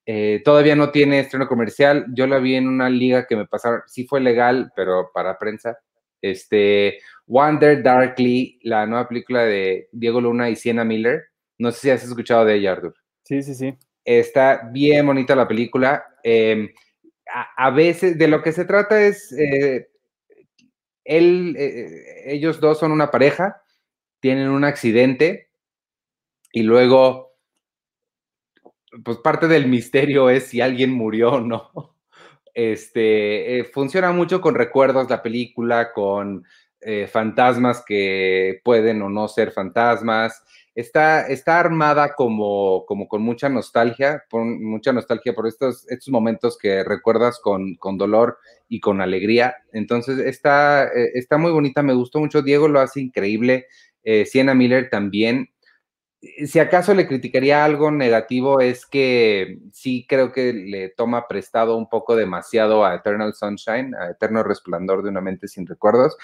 [0.05, 2.05] Eh, todavía no tiene estreno comercial.
[2.13, 5.77] Yo la vi en una liga que me pasaron, sí fue legal, pero para prensa.
[6.21, 11.25] Este, Wonder Darkly, la nueva película de Diego Luna y Sienna Miller.
[11.57, 12.95] No sé si has escuchado de ella, Arthur.
[13.23, 13.77] Sí, sí, sí.
[14.03, 16.03] Está bien bonita la película.
[16.23, 16.73] Eh,
[17.33, 19.87] a, a, veces, de lo que se trata es, eh,
[21.03, 23.61] él, eh, ellos dos son una pareja,
[24.19, 25.49] tienen un accidente
[26.51, 27.37] y luego,
[29.03, 31.95] pues parte del misterio es si alguien murió o no.
[32.53, 36.45] Este, eh, funciona mucho con recuerdos la película, con
[36.81, 40.43] eh, fantasmas que pueden o no ser fantasmas.
[40.73, 46.57] está, está armada como, como con mucha nostalgia, por, mucha nostalgia por estos, estos momentos
[46.57, 49.55] que recuerdas con, con dolor y con alegría.
[49.73, 52.41] Entonces, está, eh, está muy bonita, me gustó mucho.
[52.41, 53.67] Diego lo hace increíble.
[54.03, 55.49] Eh, Sienna Miller también.
[56.21, 61.89] Si acaso le criticaría algo negativo es que sí creo que le toma prestado un
[61.89, 66.15] poco demasiado a Eternal Sunshine, a Eterno Resplandor de una mente sin recuerdos,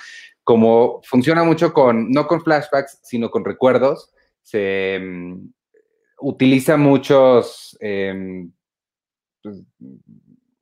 [0.43, 4.13] como funciona mucho con, no con flashbacks, sino con recuerdos
[4.47, 5.49] se mm,
[6.21, 8.49] utiliza muchos, em,
[9.43, 9.57] pues,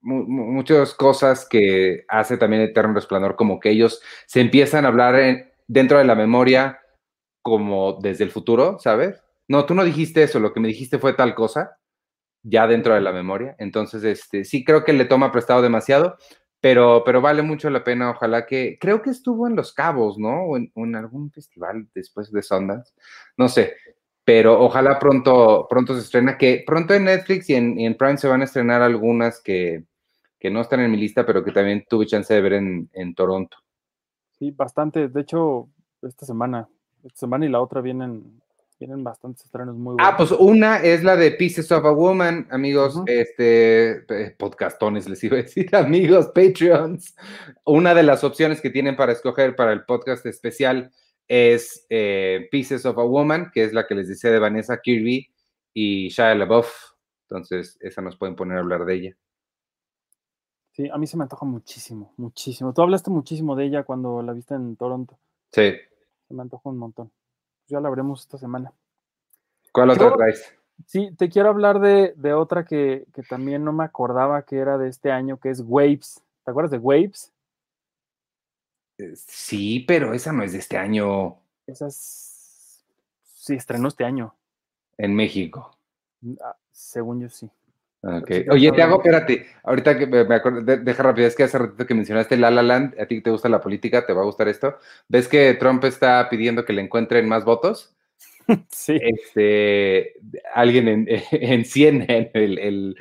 [0.01, 5.99] muchas cosas que hace también Eterno Resplandor, como que ellos se empiezan a hablar dentro
[5.99, 6.79] de la memoria
[7.43, 9.24] como desde el futuro, ¿sabes?
[9.47, 11.77] No, tú no dijiste eso, lo que me dijiste fue tal cosa,
[12.43, 13.55] ya dentro de la memoria.
[13.59, 16.17] Entonces, este, sí creo que le toma prestado demasiado,
[16.61, 18.11] pero, pero vale mucho la pena.
[18.11, 20.45] Ojalá que, creo que estuvo en Los Cabos, ¿no?
[20.45, 22.93] O en, algún festival después de Sundance,
[23.37, 23.75] no sé,
[24.23, 28.41] pero ojalá pronto, pronto se estrena, que pronto en Netflix y en, Prime se van
[28.41, 29.83] a estrenar algunas que,
[30.39, 33.13] que, no están en mi lista, pero que también tuve chance de ver en, en
[33.13, 33.57] Toronto.
[34.39, 35.07] Sí, bastante.
[35.07, 35.69] De hecho,
[36.01, 36.67] esta semana,
[37.03, 38.41] esta semana y la otra vienen
[38.77, 40.07] tienen bastantes estrenos muy buenos.
[40.07, 44.05] Ah, pues una es la de Pieces of a Woman, amigos, este,
[44.37, 47.15] podcastones les iba a decir, amigos, Patreons.
[47.65, 50.91] Una de las opciones que tienen para escoger para el podcast especial
[51.27, 55.29] es eh, Pieces of a Woman, que es la que les decía de Vanessa Kirby
[55.73, 56.69] y Shia LaBeouf.
[57.29, 59.17] Entonces, esa nos pueden poner a hablar de ella.
[60.73, 62.73] Sí, a mí se me antoja muchísimo, muchísimo.
[62.73, 65.17] Tú hablaste muchísimo de ella cuando la viste en Toronto.
[65.51, 65.73] Sí.
[66.27, 67.11] Se me antoja un montón
[67.67, 68.71] ya la veremos esta semana.
[69.71, 70.55] ¿Cuál otra traes?
[70.85, 75.11] Sí, te quiero hablar de, otra que, también no me acordaba que era de este
[75.11, 76.21] año, que es Waves.
[76.43, 77.33] ¿Te acuerdas de Waves?
[78.97, 81.37] Eh, sí, pero esa no es de este año.
[81.65, 82.85] Esa es...
[83.23, 84.35] Sí, estrenó este año.
[84.97, 85.77] En México.
[86.41, 87.49] Ah, según yo sí.
[88.07, 88.45] Okay.
[88.51, 91.95] Oye, te hago, espérate, ahorita que me acuerdo, deja rápido, es que hace ratito que
[91.95, 94.47] mencionaste La La Land, a ti que te gusta la política, te va a gustar
[94.47, 94.77] esto.
[95.07, 97.91] ¿Ves que Trump está pidiendo que le encuentren más votos?
[98.69, 98.99] Sí.
[99.01, 100.13] Este,
[100.53, 102.95] alguien en, en CNN, el, el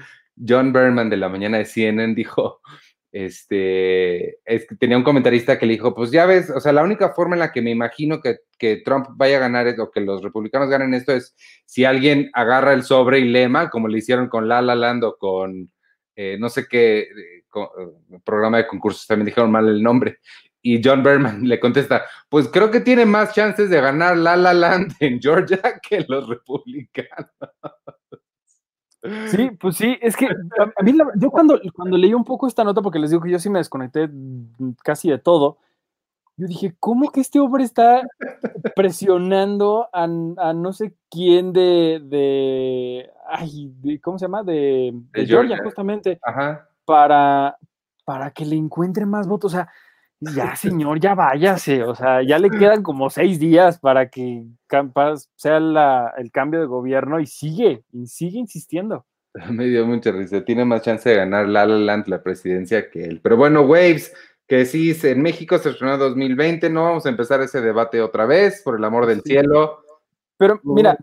[0.49, 2.63] John Berman de la mañana de CNN dijo,
[3.15, 6.83] este, es que tenía un comentarista que le dijo, pues ya ves, o sea, la
[6.83, 8.41] única forma en la que me imagino que,
[8.85, 12.83] Trump vaya a ganar o que los republicanos ganen esto es si alguien agarra el
[12.83, 15.71] sobre y lema, como le hicieron con La La Land o con
[16.17, 17.09] eh, no sé qué eh,
[17.55, 20.19] eh, programa de concursos, también dijeron mal el nombre.
[20.61, 24.55] Y John Berman le contesta, pues creo que tiene más chances de ganar La La
[24.55, 27.31] Land en Georgia que los republicanos.
[29.27, 32.81] Sí, pues sí, es que a, mí, yo cuando, cuando leí un poco esta nota,
[32.81, 34.09] porque les digo que yo sí me desconecté
[34.83, 35.59] casi de todo,
[36.37, 38.03] yo dije, ¿cómo que este hombre está
[38.75, 44.43] presionando a, no sé quién de, de, ay, ¿cómo se llama?
[44.43, 46.19] De, Georgia, justamente,
[46.85, 47.57] Para,
[48.05, 49.53] para que le encuentre más votos.
[49.53, 49.69] O sea,
[50.35, 51.83] ya, señor, ya váyase.
[51.83, 54.45] O sea, ya le quedan como seis días para que
[55.37, 55.59] sea
[56.17, 59.05] el cambio de gobierno y sigue, y sigue insistiendo.
[59.51, 60.45] Me dio mucha risa.
[60.45, 63.21] Tiene más chance de ganar La La Land la presidencia que él.
[63.23, 64.15] Pero bueno, Waves,
[64.47, 66.71] que sí, en México se estrenó 2020.
[66.71, 69.81] No vamos a empezar ese debate otra vez, por el amor del cielo.
[70.37, 70.97] Pero mira,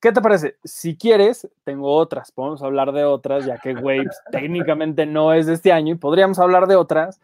[0.00, 0.56] ¿qué te parece?
[0.64, 2.32] Si quieres, tengo otras.
[2.32, 6.38] Podemos hablar de otras, ya que Waves técnicamente no es de este año y podríamos
[6.38, 7.20] hablar de otras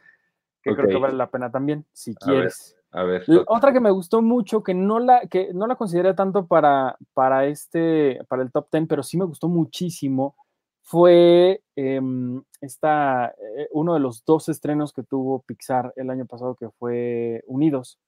[0.65, 2.77] que creo que vale la pena también, si quieres.
[2.91, 3.25] A ver.
[3.47, 7.45] Otra que me gustó mucho, que no la, que no la consideré tanto para, para,
[7.47, 10.37] este, para el top 10, pero sí me gustó muchísimo,
[10.81, 16.55] fue em, esta, eh, uno de los dos estrenos que tuvo Pixar el año pasado,
[16.55, 17.99] que fue Unidos.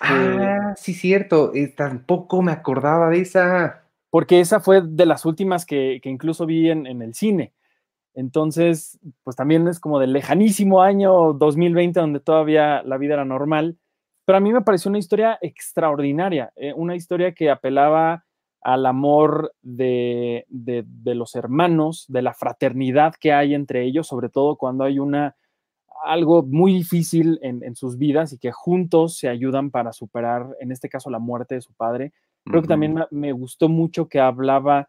[0.00, 1.52] Ah, sí, cierto.
[1.76, 3.84] tampoco me acordaba de esa.
[4.10, 7.54] Porque esa fue de las últimas que, que incluso vi en, en el cine.
[8.14, 13.78] Entonces, pues también es como del lejanísimo año 2020 donde todavía la vida era normal,
[14.24, 18.24] pero a mí me pareció una historia extraordinaria, eh, una historia que apelaba
[18.60, 20.46] al amor de,
[21.04, 25.36] los hermanos, de la fraternidad que hay entre ellos, sobre todo cuando hay una
[26.04, 30.88] algo muy difícil en, sus vidas y que juntos se ayudan para superar, en este
[30.88, 32.12] caso, la muerte de su padre.
[32.44, 34.88] Creo que también me gustó mucho que hablaba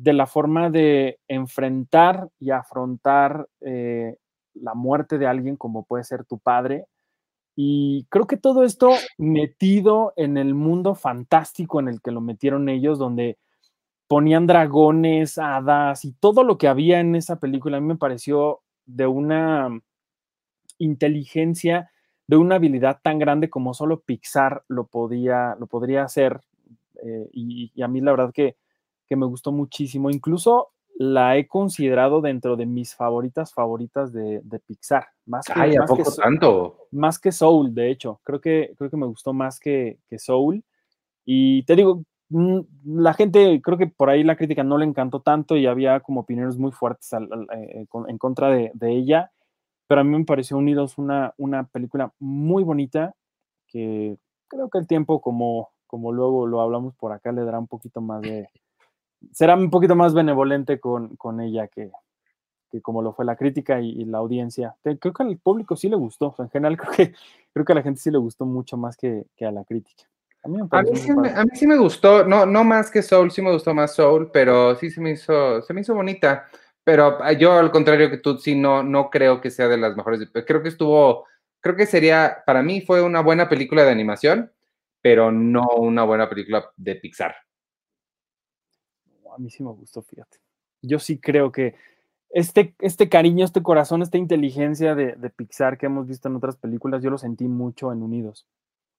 [0.00, 4.16] de la forma de enfrentar y afrontar eh,
[4.54, 6.86] la muerte de alguien como puede ser tu padre.
[7.54, 12.70] Y creo que todo esto metido en el mundo fantástico en el que lo metieron
[12.70, 13.36] ellos, donde
[14.08, 18.62] ponían dragones, hadas y todo lo que había en esa película, a mí me pareció
[18.86, 19.68] de una
[20.78, 21.90] inteligencia,
[22.26, 26.40] de una habilidad tan grande como solo Pixar lo podía, lo podría hacer
[27.02, 28.56] eh, y, y, a mí la verdad que,
[29.10, 30.08] que me gustó muchísimo.
[30.08, 35.08] Incluso la he considerado dentro de mis favoritas favoritas de, de Pixar.
[35.26, 36.76] Más que, Ay, ¿a más poco que, tanto?
[36.92, 38.20] Más que Soul, de hecho.
[38.22, 40.62] Creo que, creo que me gustó más que, que Soul.
[41.24, 45.20] Y te digo, mm, la gente, creo que por ahí la crítica no le encantó
[45.20, 49.32] tanto y había como opiniones muy fuertes al, al, eh, en contra de, de, ella.
[49.88, 53.16] Pero a mí me pareció Unidos una, una película muy bonita
[53.66, 57.66] que creo que el tiempo, como, como luego lo hablamos por acá, le dará un
[57.66, 58.48] poquito más de,
[59.32, 61.90] será un poquito más benevolente con, con ella que,
[62.70, 64.74] que, como lo fue la crítica y, y, la audiencia.
[64.82, 67.14] Creo que al público sí le gustó, o sea, en general creo que,
[67.52, 70.04] creo que a la gente sí le gustó mucho más que, que a la crítica.
[70.42, 73.02] A mí, a, mí sí me, a mí, sí me, gustó, no, no más que
[73.02, 76.46] Soul, sí me gustó más Soul, pero sí se me hizo, se me hizo bonita.
[76.82, 79.94] Pero ah, yo, al contrario que tú, sí, no, no creo que sea de las
[79.96, 80.26] mejores.
[80.46, 81.26] Creo que estuvo,
[81.60, 84.50] creo que sería, para mí fue una buena película de animación,
[85.02, 87.34] pero no una buena película de Pixar
[89.40, 90.38] mí sí me gustó, fíjate.
[90.82, 91.74] Yo sí creo que
[92.30, 96.56] este, este cariño, este corazón, esta inteligencia de, de, Pixar que hemos visto en otras
[96.56, 98.46] películas, yo lo sentí mucho en Unidos.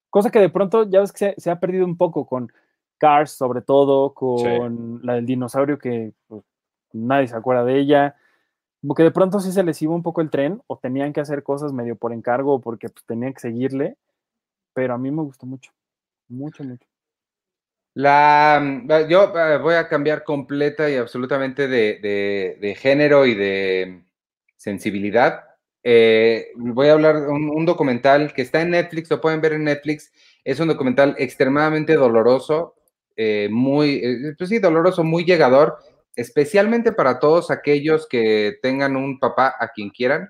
[0.09, 2.51] Cosa que de pronto ya ves que se, se ha perdido un poco con
[2.97, 5.05] Cars, sobre todo, con sí.
[5.05, 6.43] la del dinosaurio que pues,
[6.91, 8.15] nadie se acuerda de ella.
[8.81, 11.21] Como que de pronto sí se les iba un poco el tren o tenían que
[11.21, 13.97] hacer cosas medio por encargo porque pues, tenían que seguirle,
[14.73, 15.71] pero a mí me gustó mucho,
[16.27, 16.90] mucho, mucho.
[17.93, 24.03] La, yo uh, voy a cambiar completa y absolutamente de, de, género y de
[24.55, 25.43] sensibilidad.
[25.83, 29.65] Eh, voy a hablar de un, documental que está en Netflix, lo pueden ver en
[29.65, 30.11] Netflix.
[30.45, 32.75] Es un documental extremadamente doloroso,
[33.17, 35.77] eh, muy, eh, pues sí, doloroso, muy llegador,
[36.15, 40.29] especialmente para todos aquellos que tengan un papá a quien quieran.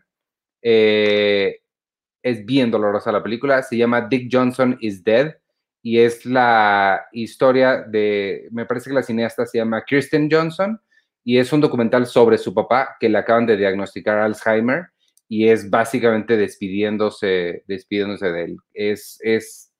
[2.24, 5.36] es bien dolorosa la película, se llama Dick Johnson is Dead
[5.84, 10.80] y es la historia de, me parece que la cineasta se llama Kirsten Johnson,
[11.24, 14.88] y es un documental sobre su papá que le acaban de diagnosticar Alzheimer
[15.28, 18.58] y es básicamente despidiéndose, despidiéndose de él.
[18.74, 19.72] Es, es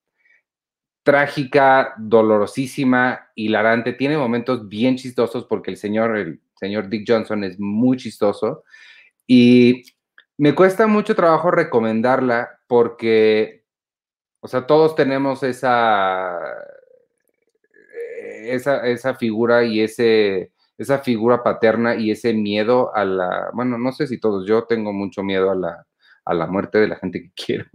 [1.02, 7.58] trágica, dolorosísima, hilarante, tiene momentos bien chistosos porque el señor, el señor Dick Johnson es
[7.58, 8.64] muy chistoso
[9.26, 9.82] y
[10.38, 13.61] me cuesta mucho trabajo recomendarla porque
[14.44, 16.36] o sea, todos tenemos esa,
[18.44, 23.92] esa, esa figura y ese, esa figura paterna y ese miedo a la, bueno, no
[23.92, 25.86] sé si todos, yo tengo mucho miedo a la,
[26.24, 27.66] a la muerte de la gente que quiero,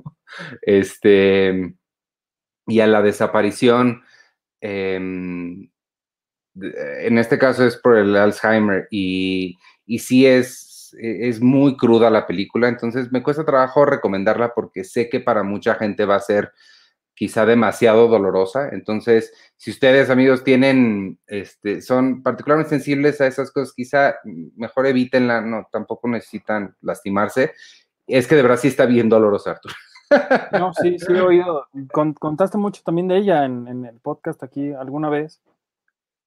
[0.61, 1.73] este,
[2.67, 4.03] y a la desaparición.
[4.59, 5.71] Eh, en
[7.17, 10.66] este caso es por el Alzheimer y, y sí es,
[10.99, 15.75] es muy cruda la película, entonces me cuesta trabajo recomendarla porque sé que para mucha
[15.75, 16.51] gente va a ser
[17.17, 18.69] quizá demasiado dolorosa.
[18.69, 24.17] Entonces, si ustedes, amigos, tienen, este, son particularmente sensibles a esas cosas, quizá
[24.55, 27.53] mejor evítenla, no, tampoco necesitan lastimarse.
[28.05, 29.73] Es que de verdad sí está bien dolorosa, Arturo.
[30.53, 31.67] No, sí, sí he oído.
[31.93, 35.41] contaste mucho también de ella en, en, el podcast aquí alguna vez.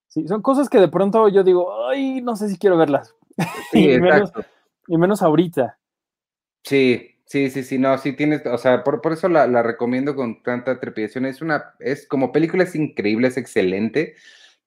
[0.09, 3.15] Sí, son cosas que de pronto yo digo, ay, no sé si quiero verlas.
[3.73, 4.33] Sí, y, menos,
[4.87, 5.79] y, menos, ahorita.
[6.63, 10.15] Sí, sí, sí, sí, no, sí tienes, o sea, por, por eso la, la, recomiendo
[10.15, 11.27] con tanta trepidación.
[11.27, 14.17] Es una, es como película, es increíble, es excelente,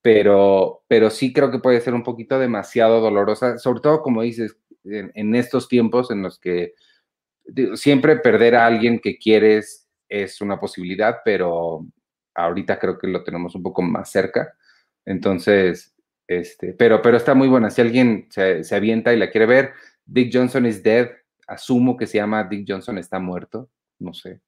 [0.02, 4.58] pero, pero sí creo que puede ser un poquito demasiado dolorosa, sobre todo como dices,
[4.86, 6.74] en, en estos tiempos en los que
[7.76, 11.86] siempre perder a alguien que quieres es una posibilidad, pero
[12.36, 14.56] ahorita creo que lo tenemos un poco más cerca.
[15.06, 15.93] Entonces,
[16.28, 17.70] este, pero, pero está muy buena.
[17.70, 19.74] Si alguien se, se, avienta y la quiere ver,
[20.06, 21.10] Dick Johnson is dead.
[21.48, 23.70] Asumo que se llama Dick Johnson está muerto.
[24.00, 24.42] No sé.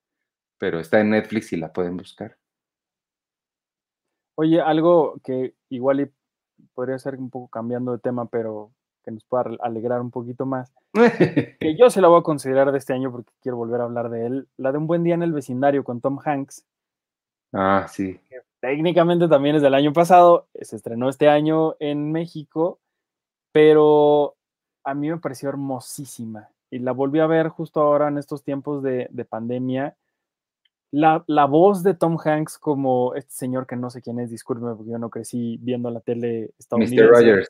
[0.57, 2.37] Pero está en Netflix y la pueden buscar.
[4.35, 6.11] Oye, algo que igual
[6.73, 8.71] podría ser un poco cambiando de tema, pero
[9.03, 10.73] que nos pueda alegrar un poquito más.
[11.59, 14.09] que yo se la voy a considerar de este año porque quiero volver a hablar
[14.09, 14.47] de él.
[14.57, 16.65] La de Un buen día en el vecindario con Tom Hanks.
[17.53, 18.19] Ah, sí.
[18.29, 20.47] Que técnicamente también es del año pasado.
[20.59, 22.79] Se estrenó este año en México,
[23.51, 24.35] pero
[24.83, 26.49] a mí me pareció hermosísima.
[26.69, 29.95] Y la volví a ver justo ahora en estos tiempos de, de pandemia.
[30.91, 34.75] La, la, voz de Tom Hanks como este señor que no sé quién es, discúlpeme
[34.75, 37.03] porque yo no crecí viendo la tele estadounidense.
[37.03, 37.11] Mr.
[37.11, 37.49] Rogers.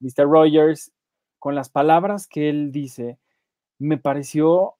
[0.00, 0.24] Mr.
[0.28, 0.92] Rogers,
[1.38, 3.18] con las palabras que él dice,
[3.78, 4.76] me pareció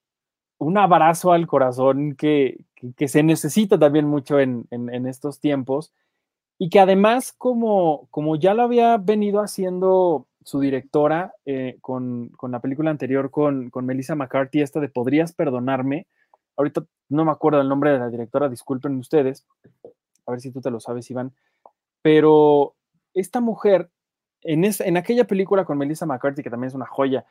[0.57, 2.63] un abrazo al corazón que,
[2.95, 5.93] que, se necesita también mucho en, en, estos tiempos
[6.57, 12.51] y que además como, como ya lo había venido haciendo su directora eh, con, con,
[12.51, 16.07] la película anterior con, con Melissa McCarthy, esta de Podrías perdonarme,
[16.55, 19.45] ahorita no me acuerdo el nombre de la directora, disculpen ustedes,
[20.25, 21.33] a ver si tú te lo sabes, Iván,
[22.01, 22.75] pero
[23.13, 23.89] esta mujer,
[24.41, 27.25] en, en aquella película con Melissa McCarthy, que también es una joya,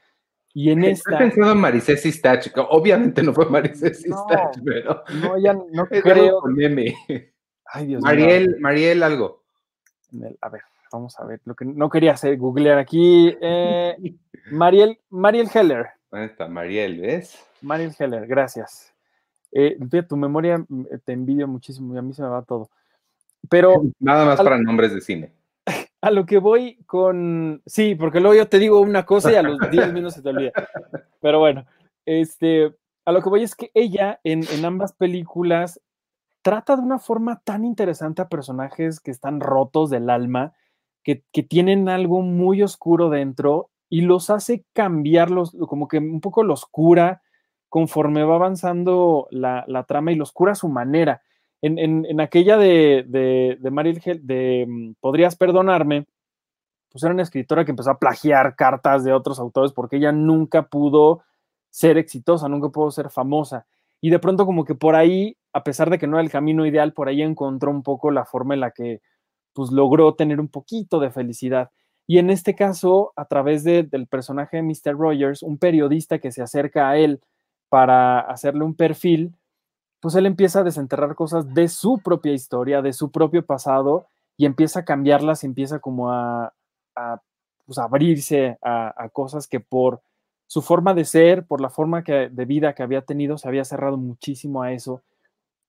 [0.55, 1.17] y en esta.
[1.17, 2.47] He pensado en Maricés Stach.
[2.71, 5.03] Obviamente no fue Maricés no, Stach, pero.
[5.21, 6.43] No, ya no creo.
[6.47, 6.95] Meme.
[7.67, 8.57] Ay, Dios Mariel, mío.
[8.61, 9.43] Mariel, algo.
[10.41, 11.41] A ver, vamos a ver.
[11.45, 13.37] Lo que no quería hacer, googlear aquí.
[13.41, 13.97] Eh,
[14.53, 15.87] Mariel, Mariel Heller.
[16.09, 17.37] ¿Dónde está Mariel, ves?
[17.61, 18.95] Mariel Heller, gracias.
[19.51, 19.77] Eh,
[20.09, 22.71] tu memoria mm, te envidio muchísimo y a mí se me va todo.
[23.51, 23.83] Pero.
[23.99, 25.33] Nada más para nombres de cine
[26.05, 27.63] a lo que voy con.
[27.65, 30.29] Sí, porque luego yo te digo una cosa y a los 10 minutos se te
[30.29, 30.53] olvida.
[31.21, 31.65] Pero bueno,
[32.05, 32.75] este,
[33.07, 35.81] a lo que voy es que ella en, ambas películas
[36.43, 40.53] trata de una forma tan interesante a personajes que están rotos del alma,
[41.03, 46.67] que, tienen algo muy oscuro dentro y los hace cambiarlos, como que un poco los
[46.67, 47.23] cura
[47.71, 51.23] conforme va avanzando la, la trama y los cura a su manera
[51.67, 56.07] en, aquella de, de, de mm, Podrías Perdonarme,
[56.91, 60.69] pues era una escritora que empezó a plagiar cartas de otros autores porque ella nunca
[60.69, 61.23] pudo
[61.71, 63.67] ser exitosa, nunca pudo ser famosa.
[64.01, 66.67] Y de pronto como que por ahí, a pesar de que no era el camino
[66.67, 69.01] ideal, por ahí encontró un poco la forma en la que
[69.55, 71.71] pues logró tener un poquito de felicidad.
[72.07, 74.93] Y en este caso, a través del personaje de Mr.
[74.97, 77.21] Rogers, un periodista que se acerca a él
[77.71, 79.35] para hacerle un perfil,
[80.05, 84.45] pues él empieza a desenterrar cosas de su propia historia, de su propio pasado, y
[84.45, 86.53] empieza a cambiarlas, empieza como a,
[87.65, 90.03] pues, abrirse a, cosas que por
[90.47, 93.65] su forma de ser, por la forma que, de vida que había tenido, se había
[93.65, 95.01] cerrado muchísimo a eso.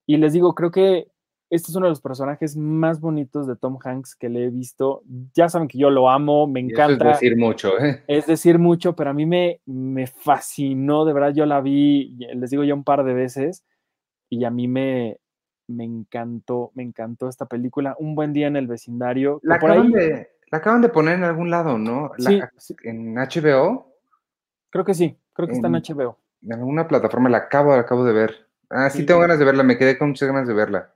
[0.06, 1.08] Y les digo, creo que
[1.50, 5.02] este es uno de los personajes más bonitos de Tom Hanks que le he visto.
[5.34, 7.12] Ya saben que yo lo amo, me encanta.
[7.12, 8.04] es decir mucho, ¿eh?
[8.08, 12.50] Es decir mucho, pero a mí me, me fascinó, de verdad, yo la vi, les
[12.50, 13.64] digo ya un par de veces
[14.36, 15.18] y a mí me,
[15.68, 17.96] me encantó, me encantó esta película.
[18.00, 19.40] Un buen día en el vecindario.
[19.44, 22.12] La acaban, de, la acaban de poner en algún lado, ¿no?
[22.18, 22.42] sí,
[22.84, 23.94] ¿En HBO?
[24.70, 26.20] Creo que sí, creo que está en HBO.
[26.42, 28.50] En alguna plataforma la acabo, la acabo de ver.
[28.70, 30.94] Ah, sí, tengo ganas de verla, me quedé con muchas ganas de verla.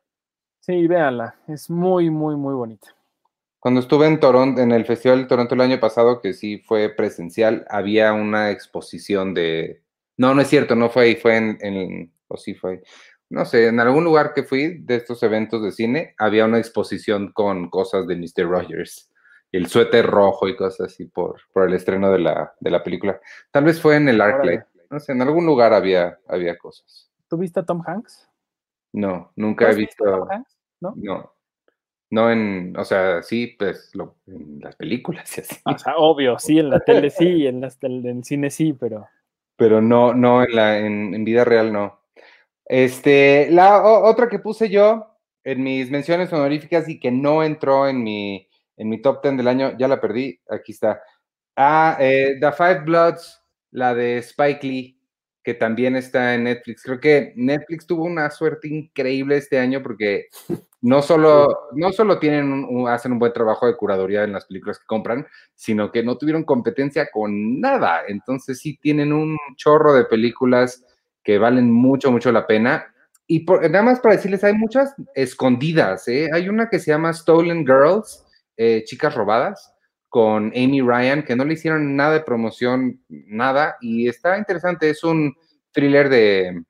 [0.60, 2.90] Sí, véanla, es muy, muy, muy bonita.
[3.60, 6.90] Cuando estuve en Toronto, en el Festival de Toronto el año pasado, que sí fue
[6.90, 9.82] presencial, había una exposición de...
[10.18, 12.82] No, no es cierto, no fue ahí, fue en, en o sí fue
[13.30, 17.32] no sé, en algún lugar que fui de estos eventos de cine, había una exposición
[17.32, 18.50] con cosas de Mr.
[18.50, 19.12] Rogers,
[19.52, 23.20] el suéter rojo y cosas así por, por el estreno de la, de la película.
[23.52, 27.12] Tal vez fue en el ArcLight, no sé, en algún lugar había, había cosas.
[27.28, 28.28] ¿Tú viste a Tom Hanks?
[28.94, 30.04] No, nunca he visto.
[30.08, 30.58] A Tom Hanks?
[30.82, 30.94] ¿No?
[30.98, 31.34] No.
[32.12, 35.56] No en, o sea, sí, pues lo, en las películas y así.
[35.64, 39.08] O sea, obvio, sí, en la tele sí, en, en el cine sí, pero.
[39.56, 41.99] Pero no, no, en la, en, en vida real no.
[42.70, 48.04] Este, la otra que puse yo en mis menciones honoríficas y que no entró en
[48.04, 48.48] mi,
[48.78, 51.02] en mi top 10 del año, ya la perdí, aquí está.
[51.56, 53.42] Ah, eh, The Five Bloods,
[53.72, 55.02] la de Spike Lee,
[55.44, 56.84] que también está en Netflix.
[56.84, 60.28] Creo que Netflix tuvo una suerte increíble este año porque
[60.82, 64.86] no solo, no solo tienen hacen un buen trabajo de curaduría en las películas que
[64.86, 68.04] compran, sino que no tuvieron competencia con nada.
[68.08, 70.86] Entonces sí tienen un chorro de películas
[71.30, 72.92] que valen mucho, mucho la pena.
[73.28, 76.08] Y nada más para decirles, hay muchas escondidas.
[76.08, 76.28] ¿eh?
[76.34, 78.26] Hay una que se llama Stolen Girls,
[78.58, 79.72] eh, Chicas Robadas,
[80.08, 84.90] con Amy Ryan, que no le hicieron nada de promoción, nada, y está interesante.
[84.90, 85.36] Es un
[85.72, 86.64] thriller de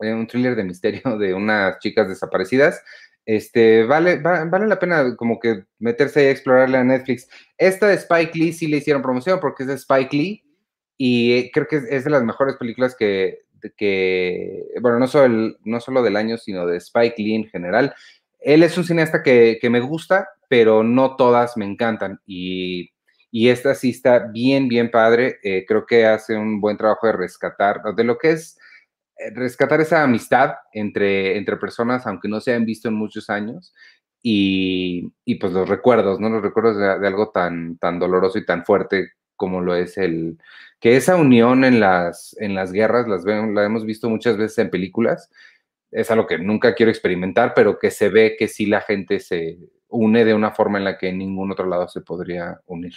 [0.00, 2.82] eh, un thriller de misterio de unas chicas desaparecidas.
[3.24, 7.28] Este, vale, vale la pena como que meterse a explorarla en Netflix.
[7.56, 10.44] Esta de Spike Lee sí le hicieron promoción porque es de Spike Lee
[11.00, 13.44] y creo que es de las mejores películas que,
[13.76, 17.94] que, bueno, no solo, no solo del año, sino de Spike Lee en general.
[18.40, 22.20] Él es un cineasta que, me gusta, pero no todas me encantan.
[22.26, 22.90] Y,
[23.32, 25.38] esta sí está bien, bien padre.
[25.42, 28.58] Eh, creo que hace un buen trabajo de rescatar, de lo que es
[29.18, 33.74] eh, rescatar esa amistad entre, entre personas, aunque no se hayan visto en muchos años.
[34.22, 36.28] Y, pues los recuerdos, ¿no?
[36.28, 40.36] Los recuerdos de, de, algo tan, tan doloroso y tan fuerte como lo es el,
[40.80, 44.70] que esa unión en las, en las guerras, las la hemos visto muchas veces en
[44.70, 45.30] películas,
[45.90, 49.58] es algo que nunca quiero experimentar, pero que se ve que sí la gente se
[49.88, 52.94] une de una forma en la que en ningún otro lado se podría unir.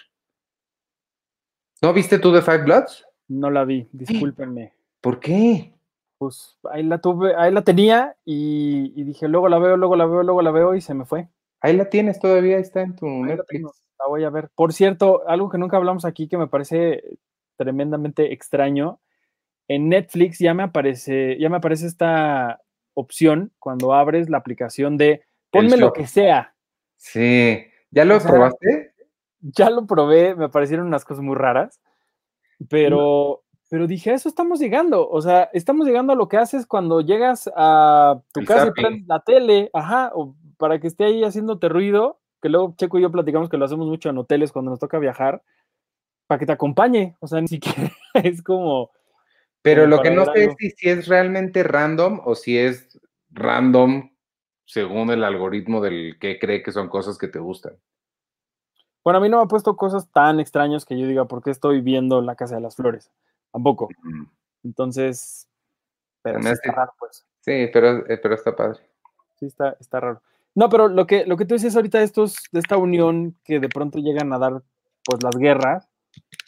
[1.82, 3.06] ¿No viste tú The Five Bloods?
[3.28, 4.74] No la vi, discúlpenme.
[5.00, 5.74] ¿Por qué?
[6.18, 10.22] Pues ahí la tuve, ahí la tenía y, dije, luego la veo, luego la veo,
[10.22, 11.28] luego la veo y se me fue.
[11.62, 13.64] Ahí la tienes todavía, está en tu Netflix.
[13.98, 14.52] la voy a ver.
[14.54, 17.18] Por cierto, algo que nunca hablamos aquí que me parece
[17.62, 19.00] tremendamente extraño.
[19.68, 22.60] En Netflix ya me aparece, ya me aparece esta
[22.96, 26.56] opción cuando abres la aplicación de ponme lo que sea.
[26.98, 27.64] Sí.
[27.92, 28.94] ¿Ya lo O sea, probaste?
[29.42, 31.80] Ya lo probé, me parecieron unas cosas muy raras,
[32.68, 35.08] pero, pero dije, a eso estamos llegando.
[35.08, 38.72] O sea, estamos llegando a lo que haces cuando llegas a tu El casa y
[38.72, 43.04] prendes la tele, ajá, o para que esté ahí haciéndote ruido, que luego Checo y
[43.04, 45.44] yo platicamos que lo hacemos mucho en hoteles cuando nos toca viajar,
[46.32, 47.18] para que te acompañe.
[47.20, 48.90] O sea, ni siquiera es como.
[49.62, 52.98] Pero como lo que no sé es si, si es realmente random o si es
[53.32, 54.12] random
[54.64, 57.74] según el algoritmo del que cree que son cosas que te gustan.
[59.04, 61.52] Bueno, a mí no me ha puesto cosas tan extrañas que yo diga, ¿por qué
[61.52, 63.12] estoy viendo la Casa de las Flores?
[63.52, 63.90] Tampoco.
[64.64, 65.50] Entonces,
[66.22, 67.26] pero sí está raro, pues.
[67.42, 68.80] Sí, pero, eh, pero está padre.
[69.38, 70.22] Sí, está, está raro.
[70.56, 73.60] No, pero lo que, lo que tú dices ahorita de, estos, de esta unión que
[73.60, 74.64] de pronto llegan a dar
[75.04, 75.91] pues las guerras,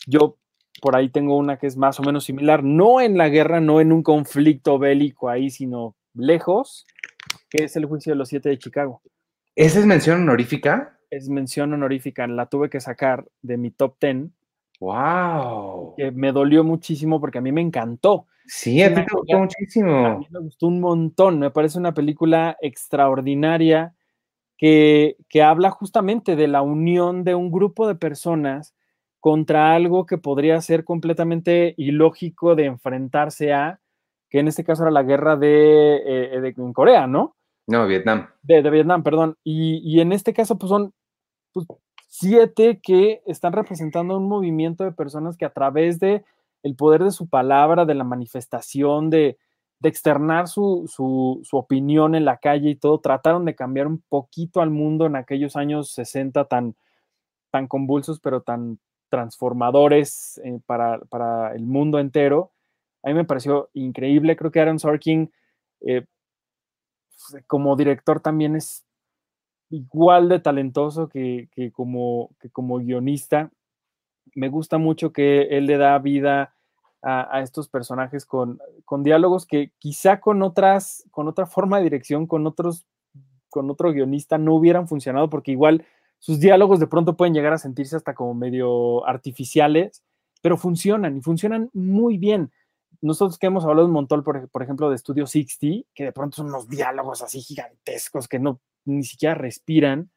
[0.08, 0.38] yo
[0.82, 3.80] por ahí tengo una que es más o menos similar, no en la guerra, no
[3.80, 6.86] en un conflicto bélico ahí, sino lejos,
[7.50, 9.02] que es el juicio de los siete de Chicago.
[9.56, 11.00] ¿Esa es mención honorífica?
[11.10, 14.30] Es mención honorífica, la tuve que sacar de mi top 10,
[14.80, 15.94] ¡Wow!
[15.96, 18.28] que me dolió muchísimo porque a mí me encantó.
[18.46, 19.38] Sí, a ti te gustó joya.
[19.38, 20.20] A muchísimo.
[20.20, 23.96] mí me gustó un montón, me parece una película extraordinaria
[24.58, 28.76] que, que habla justamente de la unión de un grupo de personas
[29.24, 33.80] contra algo que podría ser completamente ilógico de enfrentarse a,
[34.30, 37.34] que en este caso era la guerra de, eh, de- en Corea, ¿no?
[37.66, 38.28] No, Vietnam.
[38.42, 39.38] De, de Vietnam, perdón.
[39.42, 40.94] Y, y en este caso, pues son
[41.54, 41.66] pues,
[42.10, 46.26] siete que están representando un movimiento de personas que a través de
[46.62, 49.38] el poder de su palabra, de la manifestación, de,
[49.80, 54.04] de externar su, su, su opinión en la calle y todo, trataron de cambiar un
[54.10, 56.76] poquito al mundo en aquellos años 60 tan,
[57.52, 58.80] tan convulsos, pero tan
[59.14, 62.52] transformadores eh, para, para el mundo entero.
[63.04, 64.36] A mí me pareció increíble.
[64.36, 65.32] Creo que Aaron Sorkin,
[65.82, 66.08] eh,
[67.46, 68.84] como director, también es
[69.70, 73.52] igual de talentoso que, que como, que como guionista.
[74.34, 76.56] Me gusta mucho que él le da vida
[77.04, 81.84] a, a estos personajes con, con, diálogos que quizá con otras, con otra forma de
[81.84, 82.88] dirección, con otros,
[83.52, 85.86] con otro guionista no hubieran funcionado, porque igual
[86.24, 90.06] sus diálogos de pronto pueden llegar a sentirse hasta como medio artificiales,
[90.42, 92.50] pero funcionan y funcionan muy bien.
[93.02, 96.46] Nosotros que hemos hablado un montón, por, ejemplo, de Studio 60, que de pronto son
[96.46, 100.12] unos diálogos así gigantescos que no ni siquiera respiran.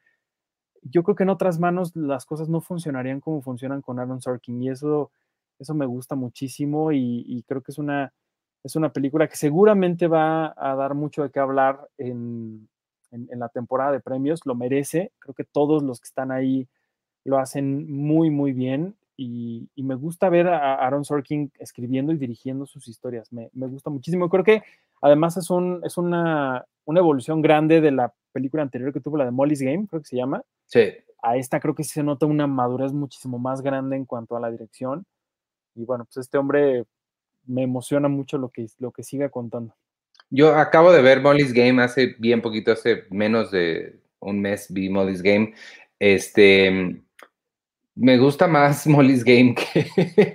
[0.80, 4.62] Yo creo que en otras manos las cosas no funcionarían como funcionan con Aaron Sorkin
[4.62, 5.10] y eso,
[5.58, 8.14] eso me gusta muchísimo y, y creo que es una,
[8.62, 12.68] es una película que seguramente va a dar mucho de qué hablar en,
[13.10, 16.68] en, en, la temporada de premios, lo merece, creo que todos los que están ahí
[17.24, 22.18] lo hacen muy, muy bien y, y me gusta ver a Aaron Sorkin escribiendo y
[22.18, 24.62] dirigiendo sus historias, me, me gusta muchísimo, creo que
[25.00, 29.24] además es, un, es una, una, evolución grande de la película anterior que tuvo, la
[29.24, 30.42] de Molly's Game, creo que se llama.
[30.66, 30.92] Sí.
[31.22, 34.50] A esta creo que se nota una madurez muchísimo más grande en cuanto a la
[34.50, 35.06] dirección.
[35.74, 36.84] Y bueno, pues este hombre
[37.46, 39.74] me emociona mucho lo que, lo que siga contando.
[40.30, 44.88] Yo acabo de ver Molly's Game hace bien poquito, hace menos de un mes vi
[44.88, 45.54] Molly's Game.
[45.98, 47.00] Este,
[47.94, 49.86] me gusta más Molly's Game que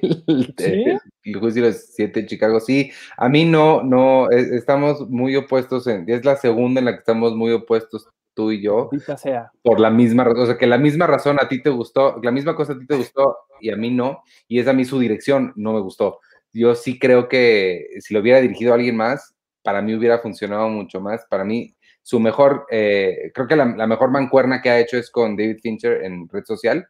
[0.02, 0.84] el, ¿Sí?
[1.24, 2.60] el, juicio de los siete de Chicago.
[2.60, 7.00] Sí, a mí no, no, estamos muy opuestos, en, es la segunda en la que
[7.00, 8.90] estamos muy opuestos tú y yo.
[9.18, 9.52] Sea.
[9.62, 12.32] Por la misma razón, o sea, que la misma razón a ti te gustó, la
[12.32, 15.00] misma cosa a ti te gustó y a mí no, y es a mí su
[15.00, 16.20] dirección no me gustó.
[16.54, 20.70] Yo sí creo que si lo hubiera dirigido a alguien más, para mí hubiera funcionado
[20.70, 21.26] mucho más.
[21.30, 25.10] Para mí, su mejor, eh, creo que la, la, mejor mancuerna que ha hecho es
[25.12, 26.88] con David Fincher en Red Social.